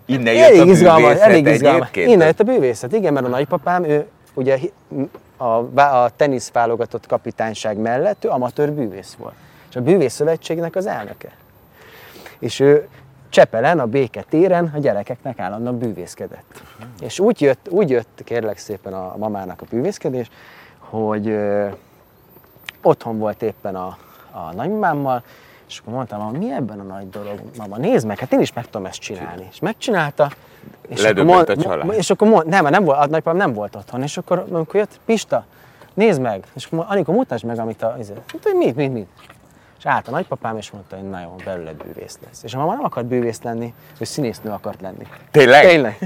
Innen 0.06 0.34
jött 0.34 0.60
a 0.60 0.66
izgalmas, 0.66 1.20
elég 1.20 1.46
izgalmas. 1.46 1.90
Innen 1.94 2.28
jött 2.28 2.40
a 2.40 2.44
bűvészet, 2.44 2.94
igen, 2.94 3.14
mert 3.14 3.26
a 3.26 3.30
nagypapám, 3.30 3.84
ő 3.84 4.08
ugye 4.34 4.60
a, 5.38 5.80
a 5.80 6.10
teniszválogatott 6.16 7.06
kapitányság 7.06 7.78
mellett 7.78 8.26
ő 8.26 8.30
amatőr 8.30 8.72
bűvész 8.72 9.14
volt 9.14 9.34
és 9.74 9.80
a 9.80 9.82
Bűvész 9.82 10.14
Szövetségnek 10.14 10.76
az 10.76 10.86
elnöke. 10.86 11.32
És 12.40 12.60
ő 12.60 12.88
Csepelen, 13.30 13.80
a 13.80 13.86
béketéren 13.86 14.72
a 14.76 14.80
gyerekeknek 14.80 15.40
állandóan 15.40 15.78
bűvészkedett. 15.78 16.64
És 17.00 17.20
úgy 17.20 17.42
jött, 17.42 17.70
úgy 17.70 17.90
jött 17.90 18.22
kérlek 18.24 18.58
szépen 18.58 18.94
a 18.94 19.18
mamának 19.18 19.62
a 19.62 19.66
bűvészkedés, 19.70 20.30
hogy 20.80 21.28
ö, 21.28 21.68
otthon 22.82 23.18
volt 23.18 23.42
éppen 23.42 23.76
a, 23.76 23.98
a 24.32 24.54
nagymamámmal, 24.54 25.24
és 25.68 25.80
akkor 25.80 25.94
mondtam, 25.94 26.36
mi 26.36 26.52
ebben 26.52 26.80
a 26.80 26.84
nagy 26.84 27.10
dolog, 27.10 27.42
mama, 27.58 27.78
nézd 27.78 28.08
meg, 28.08 28.20
hát 28.20 28.34
én 28.34 28.40
is 28.40 28.54
meg 28.54 28.66
tudom 28.66 28.86
ezt 28.86 29.00
csinálni. 29.00 29.48
És 29.52 29.60
megcsinálta, 29.60 30.32
és 30.88 31.04
akkor, 31.04 31.24
mond, 31.24 31.50
a 31.50 31.56
család. 31.56 31.94
és 31.94 32.10
akkor 32.10 32.28
mond, 32.28 32.48
nem, 32.48 32.66
nem 32.66 32.84
volt, 32.84 33.10
nagypapám 33.10 33.38
nem 33.38 33.54
volt 33.54 33.76
otthon, 33.76 34.02
és 34.02 34.18
akkor 34.18 34.46
amikor 34.50 34.76
jött, 34.76 35.00
Pista, 35.06 35.46
nézd 35.94 36.22
meg, 36.22 36.44
és 36.54 36.66
akkor 36.66 36.86
Anikó, 36.90 37.14
mutasd 37.14 37.44
meg, 37.46 37.60
amit 37.60 37.82
a, 37.82 37.96
izé, 38.00 38.14
hogy 38.44 38.56
mit, 38.56 38.76
mit, 38.76 38.94
mit. 38.94 39.08
És 39.84 39.90
állt 39.90 40.08
a 40.08 40.12
nagypapám, 40.12 40.58
és 40.58 40.72
mondta, 40.72 40.96
hogy 40.96 41.10
na 41.10 41.20
jó, 41.22 41.36
belőle 41.46 41.72
bűvész 41.74 42.18
lesz. 42.26 42.44
És 42.44 42.54
a 42.54 42.58
mama 42.58 42.74
nem 42.74 42.84
akart 42.84 43.06
bűvész 43.06 43.42
lenni, 43.42 43.74
ő 44.00 44.04
színésznő 44.04 44.52
akart 44.52 44.82
lenni. 44.82 45.08
Tényleg? 45.32 45.66
Tényleg. 45.66 45.98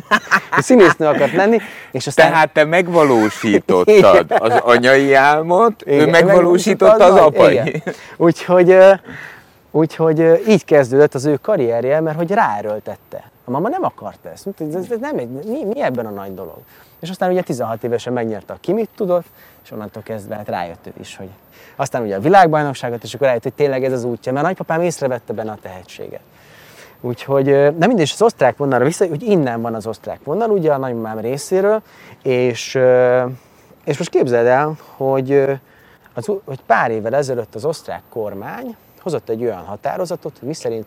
Ő 0.58 0.62
színésznő 0.62 1.06
akart 1.06 1.34
lenni, 1.34 1.58
és 1.92 2.08
aztán... 2.08 2.32
Tehát 2.32 2.54
te 2.54 2.64
megvalósítottad 2.64 4.32
az 4.40 4.54
anyai 4.64 5.14
álmot, 5.14 5.82
Igen, 5.82 6.08
ő 6.08 6.10
megvalósította 6.10 7.06
az 7.06 7.16
apai. 7.16 7.82
Úgyhogy, 8.18 8.78
úgyhogy 9.72 10.42
így 10.48 10.66
kezdődött 10.66 11.14
az 11.14 11.26
ő 11.26 11.36
karrierje, 11.42 12.00
mert 12.00 12.18
hogy 12.18 12.32
ráerőltette. 12.32 13.32
A 13.46 13.52
mama 13.52 13.70
nem 13.70 13.84
akart 13.84 14.26
ezt. 14.26 14.48
Ez, 14.48 14.76
ez 14.76 15.00
nem 15.00 15.18
egy, 15.18 15.30
mi, 15.30 15.64
mi 15.64 15.82
ebben 15.82 16.06
a 16.06 16.10
nagy 16.10 16.34
dolog? 16.34 16.58
És 17.00 17.10
aztán 17.10 17.32
ugye 17.32 17.42
16 17.42 17.84
évesen 17.84 18.14
megnyerte 18.14 18.54
a 18.54 18.58
Kimit 18.60 18.90
tudott, 18.96 19.26
és 19.68 19.74
onnantól 19.74 20.04
kezdve 20.04 20.36
hát 20.36 20.48
rájött 20.48 20.88
ő 20.88 20.92
is, 21.00 21.16
hogy 21.16 21.30
aztán 21.76 22.02
ugye 22.02 22.16
a 22.16 22.20
világbajnokságot, 22.20 23.04
és 23.04 23.14
akkor 23.14 23.28
rájött, 23.28 23.44
hogy 23.44 23.54
tényleg 23.54 23.84
ez 23.84 23.92
az 23.92 24.04
útja, 24.04 24.32
mert 24.32 24.46
nagypapám 24.46 24.82
észrevette 24.82 25.34
benne 25.34 25.52
a 25.52 25.58
tehetséget. 25.62 26.22
Úgyhogy, 27.02 27.46
de 27.46 27.88
mindig 27.88 28.10
az 28.14 28.22
osztrák 28.22 28.58
vonalra 28.58 28.86
vissza, 28.86 29.08
hogy 29.08 29.24
innen 29.24 29.62
van 29.62 29.76
az 29.76 29.88
osztrák 29.88 30.20
vonal, 30.24 30.50
ugye 30.50 30.74
a 30.74 30.78
nagymamám 30.78 31.20
részéről, 31.20 31.82
és, 32.24 32.76
és 33.84 33.98
most 33.98 34.10
képzeld 34.10 34.46
el, 34.46 34.76
hogy, 34.96 35.32
az, 36.14 36.32
hogy 36.46 36.60
pár 36.66 36.92
évvel 36.92 37.16
ezelőtt 37.16 37.56
az 37.56 37.66
osztrák 37.66 38.02
kormány 38.10 38.76
hozott 39.02 39.30
egy 39.30 39.42
olyan 39.42 39.66
határozatot, 39.66 40.38
hogy 40.40 40.48
miszerint 40.48 40.86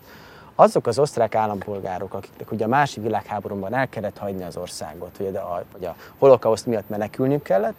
azok 0.54 0.86
az 0.86 0.98
osztrák 0.98 1.34
állampolgárok, 1.34 2.14
akiknek 2.14 2.52
ugye 2.52 2.64
a 2.64 2.68
másik 2.68 3.02
világháborúban 3.02 3.74
el 3.74 3.88
kellett 3.88 4.18
hagyni 4.18 4.44
az 4.44 4.56
országot, 4.56 5.16
vagy 5.16 5.36
a, 5.36 5.64
vagy 5.72 5.84
a 5.84 5.94
holokauszt 6.18 6.66
miatt 6.66 6.88
menekülniük 6.88 7.42
kellett, 7.42 7.74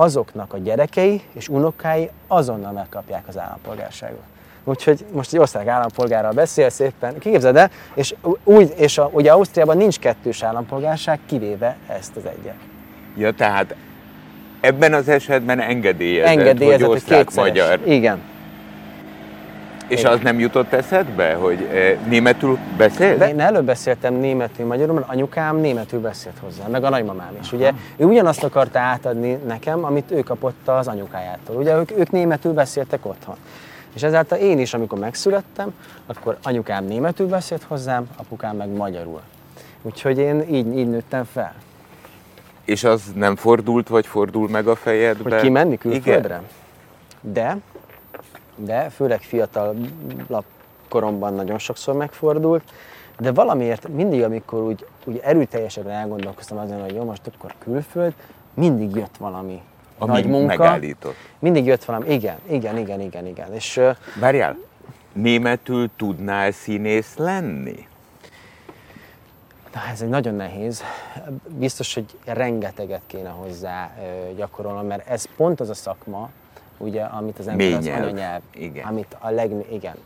azoknak 0.00 0.52
a 0.52 0.58
gyerekei 0.58 1.22
és 1.32 1.48
unokái 1.48 2.10
azonnal 2.26 2.72
megkapják 2.72 3.28
az 3.28 3.38
állampolgárságot. 3.38 4.22
Úgyhogy 4.64 5.04
most 5.12 5.32
egy 5.32 5.38
osztrák 5.38 5.66
állampolgárral 5.66 6.32
beszél 6.32 6.70
szépen, 6.70 7.18
képzeld 7.18 7.56
el, 7.56 7.70
és, 7.94 8.14
úgy, 8.44 8.74
és 8.76 8.98
a, 8.98 9.10
ugye 9.12 9.32
Ausztriában 9.32 9.76
nincs 9.76 9.98
kettős 9.98 10.42
állampolgárság, 10.42 11.18
kivéve 11.26 11.76
ezt 11.86 12.16
az 12.16 12.22
egyet. 12.24 12.54
Ja, 13.16 13.32
tehát 13.32 13.74
ebben 14.60 14.94
az 14.94 15.08
esetben 15.08 15.60
engedélyezett, 15.60 16.30
engedélyezett 16.30 16.86
hogy 16.86 16.96
osztrák-magyar. 16.96 17.80
Igen. 17.84 18.20
És 19.90 20.04
az 20.04 20.20
nem 20.22 20.38
jutott 20.38 20.72
eszedbe, 20.72 21.34
hogy 21.34 21.62
eh, 21.62 21.98
németül 22.08 22.58
beszél? 22.76 23.16
Be, 23.18 23.28
én 23.28 23.40
előbb 23.40 23.64
beszéltem 23.64 24.14
németül, 24.14 24.66
magyarul, 24.66 24.94
mert 24.94 25.08
anyukám 25.08 25.56
németül 25.56 26.00
beszélt 26.00 26.38
hozzá, 26.40 26.66
meg 26.66 26.84
a 26.84 26.88
nagymamám 26.88 27.36
is. 27.40 27.52
Ugye 27.52 27.72
ő 27.96 28.04
ugyanazt 28.04 28.44
akarta 28.44 28.78
átadni 28.78 29.32
nekem, 29.46 29.84
amit 29.84 30.10
ő 30.10 30.20
kapott 30.20 30.68
az 30.68 30.88
anyukájától. 30.88 31.56
Ugye 31.56 31.76
ők, 31.76 31.90
ők 31.98 32.10
németül 32.10 32.52
beszéltek 32.52 33.06
otthon. 33.06 33.36
És 33.94 34.02
ezáltal 34.02 34.38
én 34.38 34.58
is, 34.58 34.74
amikor 34.74 34.98
megszülettem, 34.98 35.74
akkor 36.06 36.36
anyukám 36.42 36.84
németül 36.84 37.26
beszélt 37.26 37.62
hozzám, 37.62 38.08
apukám 38.16 38.56
meg 38.56 38.68
magyarul. 38.68 39.20
Úgyhogy 39.82 40.18
én 40.18 40.44
így, 40.50 40.78
így 40.78 40.88
nőttem 40.88 41.24
fel. 41.32 41.54
És 42.64 42.84
az 42.84 43.02
nem 43.14 43.36
fordult, 43.36 43.88
vagy 43.88 44.06
fordul 44.06 44.48
meg 44.48 44.66
a 44.66 44.74
fejedbe? 44.74 45.30
Hogy 45.30 45.40
kimenni 45.40 45.78
külföldre? 45.78 46.42
Igen. 47.22 47.32
De, 47.32 47.56
de 48.64 48.88
főleg 48.90 49.20
fiatalabb 49.20 50.44
koromban 50.88 51.34
nagyon 51.34 51.58
sokszor 51.58 51.94
megfordult, 51.94 52.62
de 53.18 53.32
valamiért 53.32 53.88
mindig, 53.88 54.22
amikor 54.22 54.62
úgy, 54.62 54.86
úgy 55.04 55.20
erőteljesen 55.22 55.90
elgondolkoztam 55.90 56.58
azon, 56.58 56.80
hogy 56.80 56.94
jó, 56.94 57.04
most 57.04 57.30
akkor 57.34 57.54
külföld, 57.58 58.14
mindig 58.54 58.94
jött 58.96 59.16
valami 59.16 59.62
Ami 59.98 60.12
nagy 60.12 60.26
munka. 60.26 60.46
megállított. 60.46 61.14
Mindig 61.38 61.64
jött 61.64 61.84
valami, 61.84 62.12
igen, 62.12 62.38
igen, 62.48 62.76
igen, 62.78 63.00
igen, 63.00 63.26
igen. 63.26 63.52
És 63.54 63.80
Várjál, 64.20 64.56
németül 65.12 65.90
tudnál 65.96 66.50
színész 66.50 67.16
lenni? 67.16 67.88
Na, 69.74 69.80
ez 69.92 70.00
egy 70.02 70.08
nagyon 70.08 70.34
nehéz. 70.34 70.82
Biztos, 71.48 71.94
hogy 71.94 72.04
rengeteget 72.24 73.02
kéne 73.06 73.28
hozzá 73.28 73.90
gyakorolnom, 74.36 74.86
mert 74.86 75.08
ez 75.08 75.24
pont 75.36 75.60
az 75.60 75.68
a 75.68 75.74
szakma, 75.74 76.30
ugye, 76.80 77.02
amit 77.02 77.38
az 77.38 77.48
ember 77.48 77.66
az 77.66 77.84
Mélynyelv. 77.84 78.02
anyanyelv, 78.02 78.42
Igen. 78.54 78.86
amit 78.86 79.16
a 79.18 79.30
leg, 79.30 79.50
igen. 79.70 79.96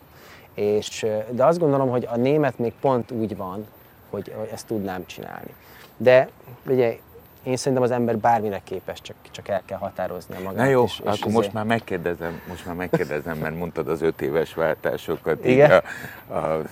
És, 0.54 1.06
de 1.30 1.44
azt 1.44 1.58
gondolom, 1.58 1.88
hogy 1.88 2.08
a 2.10 2.16
német 2.16 2.58
még 2.58 2.72
pont 2.80 3.10
úgy 3.10 3.36
van, 3.36 3.66
hogy, 4.10 4.32
hogy 4.36 4.48
ezt 4.52 4.66
tudnám 4.66 5.06
csinálni. 5.06 5.54
De 5.96 6.28
ugye 6.66 6.98
én 7.42 7.56
szerintem 7.56 7.82
az 7.82 7.90
ember 7.90 8.18
bármire 8.18 8.60
képes, 8.64 9.00
csak, 9.00 9.16
csak 9.30 9.48
el 9.48 9.62
kell 9.66 9.78
határoznia 9.78 10.40
magát. 10.40 10.64
Na 10.64 10.70
jó, 10.70 10.84
és, 10.84 10.92
és 10.92 10.98
akkor 11.04 11.16
izé- 11.18 11.32
most 11.32 11.52
már 11.52 11.64
megkérdezem, 11.64 12.40
most 12.48 12.66
már 12.66 12.74
megkérdezem, 12.74 13.38
mert 13.38 13.56
mondtad 13.56 13.88
az 13.88 14.02
öt 14.02 14.22
éves 14.22 14.54
váltásokat 14.54 15.46
így 15.46 15.50
Igen? 15.52 15.82
a, 16.28 16.34
a, 16.34 16.58
a, 16.58 16.62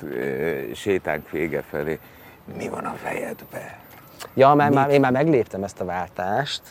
sétánk 0.74 1.30
vége 1.30 1.62
felé. 1.62 1.98
Mi 2.56 2.68
van 2.68 2.84
a 2.84 2.92
fejedbe? 2.92 3.80
Ja, 4.34 4.54
már, 4.54 4.70
már, 4.70 4.90
én 4.90 5.00
már 5.00 5.12
megléptem 5.12 5.64
ezt 5.64 5.80
a 5.80 5.84
váltást. 5.84 6.62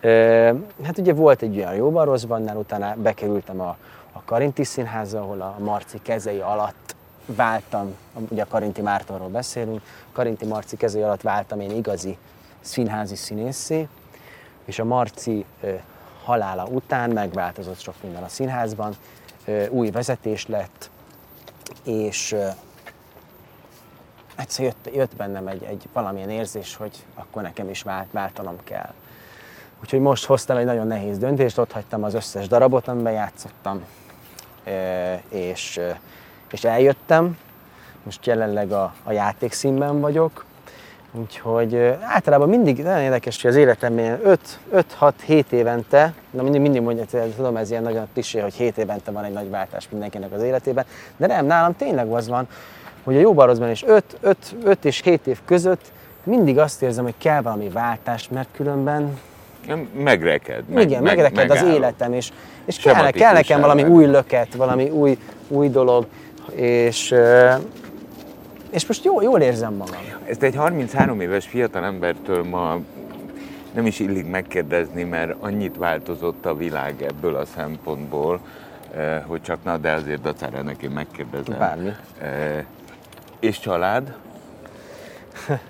Ö, 0.00 0.52
hát 0.84 0.98
ugye 0.98 1.12
volt 1.12 1.42
egy 1.42 1.56
olyan 1.56 1.74
jóban 1.74 2.04
rosszban, 2.04 2.56
utána 2.56 2.94
bekerültem 2.94 3.60
a, 3.60 3.76
a 4.12 4.22
Karinti 4.24 4.64
Színházba, 4.64 5.18
ahol 5.18 5.40
a 5.40 5.56
Marci 5.58 5.98
kezei 6.02 6.38
alatt 6.38 6.94
váltam, 7.26 7.94
ugye 8.28 8.42
a 8.42 8.46
Karinti 8.46 8.80
Mártonról 8.80 9.28
beszélünk, 9.28 9.82
Karinti 10.12 10.46
Marci 10.46 10.76
kezei 10.76 11.02
alatt 11.02 11.22
váltam 11.22 11.60
én 11.60 11.70
igazi 11.70 12.18
színházi 12.60 13.16
színészé, 13.16 13.88
és 14.64 14.78
a 14.78 14.84
Marci 14.84 15.44
ö, 15.60 15.72
halála 16.24 16.64
után 16.64 17.10
megváltozott 17.10 17.78
sok 17.80 17.94
minden 18.02 18.22
a 18.22 18.28
színházban, 18.28 18.96
ö, 19.44 19.66
új 19.68 19.90
vezetés 19.90 20.46
lett, 20.46 20.90
és 21.84 22.36
egyszer 24.40 24.64
jött, 24.64 24.94
jött 24.94 25.16
bennem 25.16 25.46
egy, 25.46 25.62
egy 25.62 25.88
valamilyen 25.92 26.30
érzés, 26.30 26.76
hogy 26.76 27.04
akkor 27.14 27.42
nekem 27.42 27.68
is 27.68 27.82
vált, 27.82 28.06
váltanom 28.10 28.56
kell. 28.64 28.92
Úgyhogy 29.82 30.00
most 30.00 30.24
hoztam 30.24 30.56
egy 30.56 30.64
nagyon 30.64 30.86
nehéz 30.86 31.18
döntést, 31.18 31.58
ott 31.58 31.72
hagytam 31.72 32.04
az 32.04 32.14
összes 32.14 32.48
darabot, 32.48 32.88
amiben 32.88 33.12
játszottam, 33.12 33.84
és, 35.28 35.80
és 36.50 36.64
eljöttem. 36.64 37.38
Most 38.02 38.26
jelenleg 38.26 38.72
a, 38.72 38.94
a 39.04 39.12
játékszínben 39.12 40.00
vagyok, 40.00 40.44
úgyhogy 41.12 41.76
általában 42.00 42.48
mindig 42.48 42.82
nagyon 42.82 43.00
érdekes, 43.00 43.42
hogy 43.42 43.50
az 43.50 43.56
életemben 43.56 44.20
5-6-7 44.72 45.50
évente, 45.50 46.14
na 46.30 46.42
mindig, 46.42 46.60
mindig 46.60 46.82
mondja, 46.82 47.04
tudom, 47.36 47.56
ez 47.56 47.70
ilyen 47.70 47.82
nagyon 47.82 48.08
klisé, 48.12 48.40
hogy 48.40 48.54
7 48.54 48.78
évente 48.78 49.10
van 49.10 49.24
egy 49.24 49.32
nagy 49.32 49.50
váltás 49.50 49.88
mindenkinek 49.90 50.32
az 50.32 50.42
életében, 50.42 50.84
de 51.16 51.26
nem, 51.26 51.46
nálam 51.46 51.76
tényleg 51.76 52.12
az 52.12 52.28
van, 52.28 52.48
hogy 53.04 53.16
a 53.16 53.20
jóban 53.20 53.46
rosszban 53.46 53.70
is 53.70 53.84
5, 53.86 54.04
5, 54.20 54.36
5 54.64 54.84
és 54.84 55.00
7 55.02 55.26
év 55.26 55.38
között 55.44 55.92
mindig 56.24 56.58
azt 56.58 56.82
érzem, 56.82 57.04
hogy 57.04 57.14
kell 57.18 57.42
valami 57.42 57.68
váltás, 57.68 58.28
mert 58.28 58.48
különben 58.56 59.18
Megreked. 59.94 60.68
meg, 60.68 60.90
igen, 60.90 61.02
megreked 61.02 61.50
az 61.50 61.60
megáll. 61.60 61.74
életem, 61.74 62.12
és, 62.12 62.32
és 62.64 62.76
kell, 62.76 63.10
kell 63.10 63.32
nekem 63.32 63.60
valami 63.60 63.82
új 63.82 64.06
löket, 64.06 64.54
valami 64.54 64.88
új, 64.88 65.18
új 65.48 65.68
dolog, 65.68 66.06
és, 66.54 67.14
és 68.70 68.86
most 68.86 69.04
jó, 69.04 69.22
jól 69.22 69.40
érzem 69.40 69.74
magam. 69.74 70.00
Ezt 70.24 70.42
egy 70.42 70.54
33 70.54 71.20
éves 71.20 71.46
fiatal 71.46 71.84
embertől 71.84 72.44
ma 72.44 72.78
nem 73.72 73.86
is 73.86 74.00
illik 74.00 74.30
megkérdezni, 74.30 75.02
mert 75.02 75.34
annyit 75.40 75.76
változott 75.76 76.46
a 76.46 76.56
világ 76.56 77.02
ebből 77.02 77.36
a 77.36 77.44
szempontból, 77.44 78.40
hogy 79.26 79.42
csak 79.42 79.58
na, 79.64 79.76
de 79.76 79.92
azért 79.92 80.20
dacára 80.20 80.58
én 80.82 80.90
megkérdezem. 80.90 81.58
Bármi. 81.58 81.90
És 83.40 83.58
család? 83.58 84.16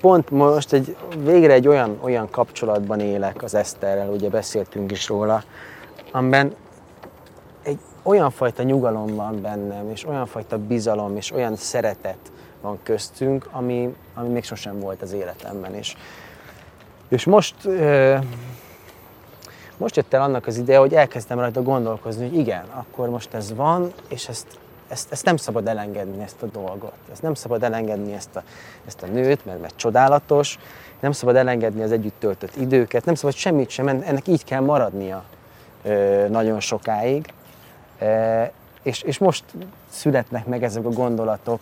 Pont 0.00 0.30
most 0.30 0.72
egy, 0.72 0.96
végre 1.22 1.52
egy 1.52 1.68
olyan, 1.68 1.98
olyan 2.00 2.30
kapcsolatban 2.30 3.00
élek 3.00 3.42
az 3.42 3.54
Eszterrel, 3.54 4.08
ugye 4.08 4.28
beszéltünk 4.28 4.90
is 4.90 5.08
róla, 5.08 5.42
amiben 6.12 6.54
egy 7.62 7.78
olyan 8.02 8.30
fajta 8.30 8.62
nyugalom 8.62 9.14
van 9.14 9.40
bennem, 9.40 9.90
és 9.90 10.06
olyan 10.06 10.26
fajta 10.26 10.58
bizalom, 10.58 11.16
és 11.16 11.32
olyan 11.32 11.56
szeretet 11.56 12.32
van 12.60 12.78
köztünk, 12.82 13.48
ami, 13.52 13.94
ami 14.14 14.28
még 14.28 14.44
sosem 14.44 14.80
volt 14.80 15.02
az 15.02 15.12
életemben. 15.12 15.74
És, 15.74 15.94
és 17.08 17.24
most, 17.24 17.54
most 19.76 19.96
jött 19.96 20.12
el 20.12 20.22
annak 20.22 20.46
az 20.46 20.56
ideje, 20.56 20.78
hogy 20.78 20.94
elkezdtem 20.94 21.38
rajta 21.38 21.62
gondolkozni, 21.62 22.28
hogy 22.28 22.38
igen, 22.38 22.64
akkor 22.72 23.08
most 23.08 23.34
ez 23.34 23.54
van, 23.54 23.92
és 24.08 24.28
ezt, 24.28 24.58
ezt, 24.88 25.12
ezt 25.12 25.24
nem 25.24 25.36
szabad 25.36 25.68
elengedni, 25.68 26.22
ezt 26.22 26.42
a 26.42 26.46
dolgot. 26.46 26.92
Ezt 27.12 27.22
nem 27.22 27.34
szabad 27.34 27.62
elengedni, 27.62 28.12
ezt 28.12 28.36
a, 28.36 28.42
ezt 28.86 29.02
a 29.02 29.06
nőt, 29.06 29.44
mert, 29.44 29.60
mert 29.60 29.76
csodálatos, 29.76 30.58
nem 31.00 31.12
szabad 31.12 31.36
elengedni 31.36 31.82
az 31.82 31.92
együtt 31.92 32.18
töltött 32.18 32.56
időket, 32.56 33.04
nem 33.04 33.14
szabad 33.14 33.34
semmit 33.34 33.70
sem, 33.70 33.88
en- 33.88 34.02
ennek 34.02 34.26
így 34.26 34.44
kell 34.44 34.60
maradnia 34.60 35.24
ö, 35.82 36.26
nagyon 36.28 36.60
sokáig. 36.60 37.32
E, 37.98 38.52
és, 38.82 39.02
és 39.02 39.18
most 39.18 39.44
születnek 39.90 40.46
meg 40.46 40.62
ezek 40.62 40.84
a 40.84 40.90
gondolatok, 40.90 41.60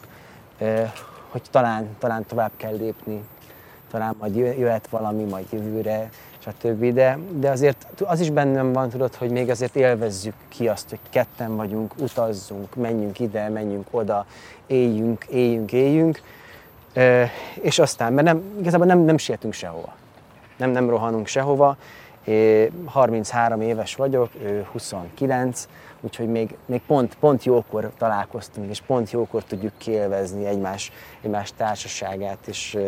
e, 0.58 0.92
hogy 1.28 1.42
talán, 1.50 1.96
talán 1.98 2.26
tovább 2.26 2.50
kell 2.56 2.76
lépni, 2.76 3.24
talán 3.90 4.14
majd 4.18 4.36
jö- 4.36 4.58
jöhet 4.58 4.88
valami, 4.88 5.24
majd 5.24 5.46
jövőre, 5.50 6.08
stb. 6.46 6.92
De, 6.92 7.18
de 7.30 7.50
azért 7.50 7.86
az 8.04 8.20
is 8.20 8.30
bennem 8.30 8.72
van, 8.72 8.88
tudod, 8.88 9.14
hogy 9.14 9.30
még 9.30 9.50
azért 9.50 9.76
élvezzük 9.76 10.34
ki 10.48 10.68
azt, 10.68 10.88
hogy 10.88 10.98
ketten 11.10 11.56
vagyunk, 11.56 11.94
utazzunk, 11.98 12.74
menjünk 12.74 13.20
ide, 13.20 13.48
menjünk 13.48 13.86
oda, 13.90 14.26
éljünk, 14.66 15.24
éljünk, 15.24 15.72
éljünk. 15.72 16.20
E, 16.92 17.30
és 17.60 17.78
aztán, 17.78 18.12
mert 18.12 18.26
nem, 18.26 18.42
igazából 18.60 18.86
nem, 18.86 18.98
nem 18.98 19.18
sietünk 19.18 19.52
sehova. 19.52 19.94
Nem, 20.56 20.70
nem 20.70 20.88
rohanunk 20.88 21.26
sehova. 21.26 21.76
É, 22.24 22.70
33 22.84 23.60
éves 23.60 23.94
vagyok, 23.94 24.30
ő 24.42 24.66
29, 24.72 25.68
úgyhogy 26.00 26.28
még, 26.28 26.56
még 26.66 26.80
pont, 26.86 27.14
pont 27.14 27.44
jókor 27.44 27.92
találkoztunk, 27.98 28.70
és 28.70 28.80
pont 28.80 29.10
jókor 29.10 29.44
tudjuk 29.44 29.72
kielvezni 29.78 30.46
egymás, 30.46 30.92
egymás 31.22 31.52
társaságát, 31.56 32.38
és 32.46 32.78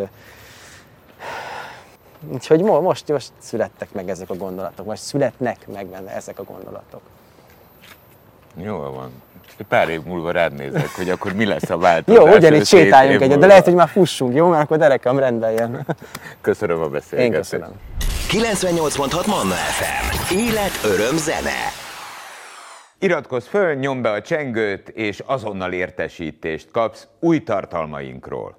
úgyhogy 2.33 2.63
mo- 2.63 2.83
most, 2.83 3.09
most 3.09 3.33
születtek 3.39 3.93
meg 3.93 4.09
ezek 4.09 4.31
a 4.31 4.35
gondolatok, 4.35 4.87
most 4.87 5.03
születnek 5.03 5.67
meg 5.73 5.87
benne 5.87 6.11
ezek 6.15 6.39
a 6.39 6.43
gondolatok. 6.43 7.01
Jól 8.57 8.91
van. 8.93 9.11
Pár 9.69 9.89
év 9.89 10.03
múlva 10.03 10.31
rád 10.31 10.53
nézek, 10.53 10.89
hogy 10.97 11.11
akkor 11.11 11.33
mi 11.33 11.45
lesz 11.45 11.71
a 11.71 11.79
változás. 11.79 12.25
Jó, 12.25 12.37
ugyanígy 12.37 12.67
sétáljunk 12.67 13.21
egyet, 13.21 13.39
de 13.39 13.47
lehet, 13.47 13.65
hogy 13.65 13.75
már 13.75 13.89
fussunk, 13.89 14.35
jó? 14.35 14.49
Mert 14.49 14.63
akkor 14.63 14.77
derekam 14.79 15.19
rendeljen. 15.19 15.87
Köszönöm 16.41 16.81
a 16.81 16.85
Én 16.85 16.91
beszélgetést. 16.91 17.51
köszönöm. 17.51 17.71
98.6 18.29 19.27
Manna 19.27 19.55
FM. 19.55 20.35
Élet, 20.37 20.81
öröm, 20.85 21.17
zene. 21.17 21.51
Iratkozz 22.99 23.47
föl, 23.47 23.75
nyomd 23.75 24.03
be 24.03 24.11
a 24.11 24.21
csengőt, 24.23 24.89
és 24.89 25.23
azonnal 25.27 25.73
értesítést 25.73 26.71
kapsz 26.71 27.07
új 27.21 27.43
tartalmainkról. 27.43 28.58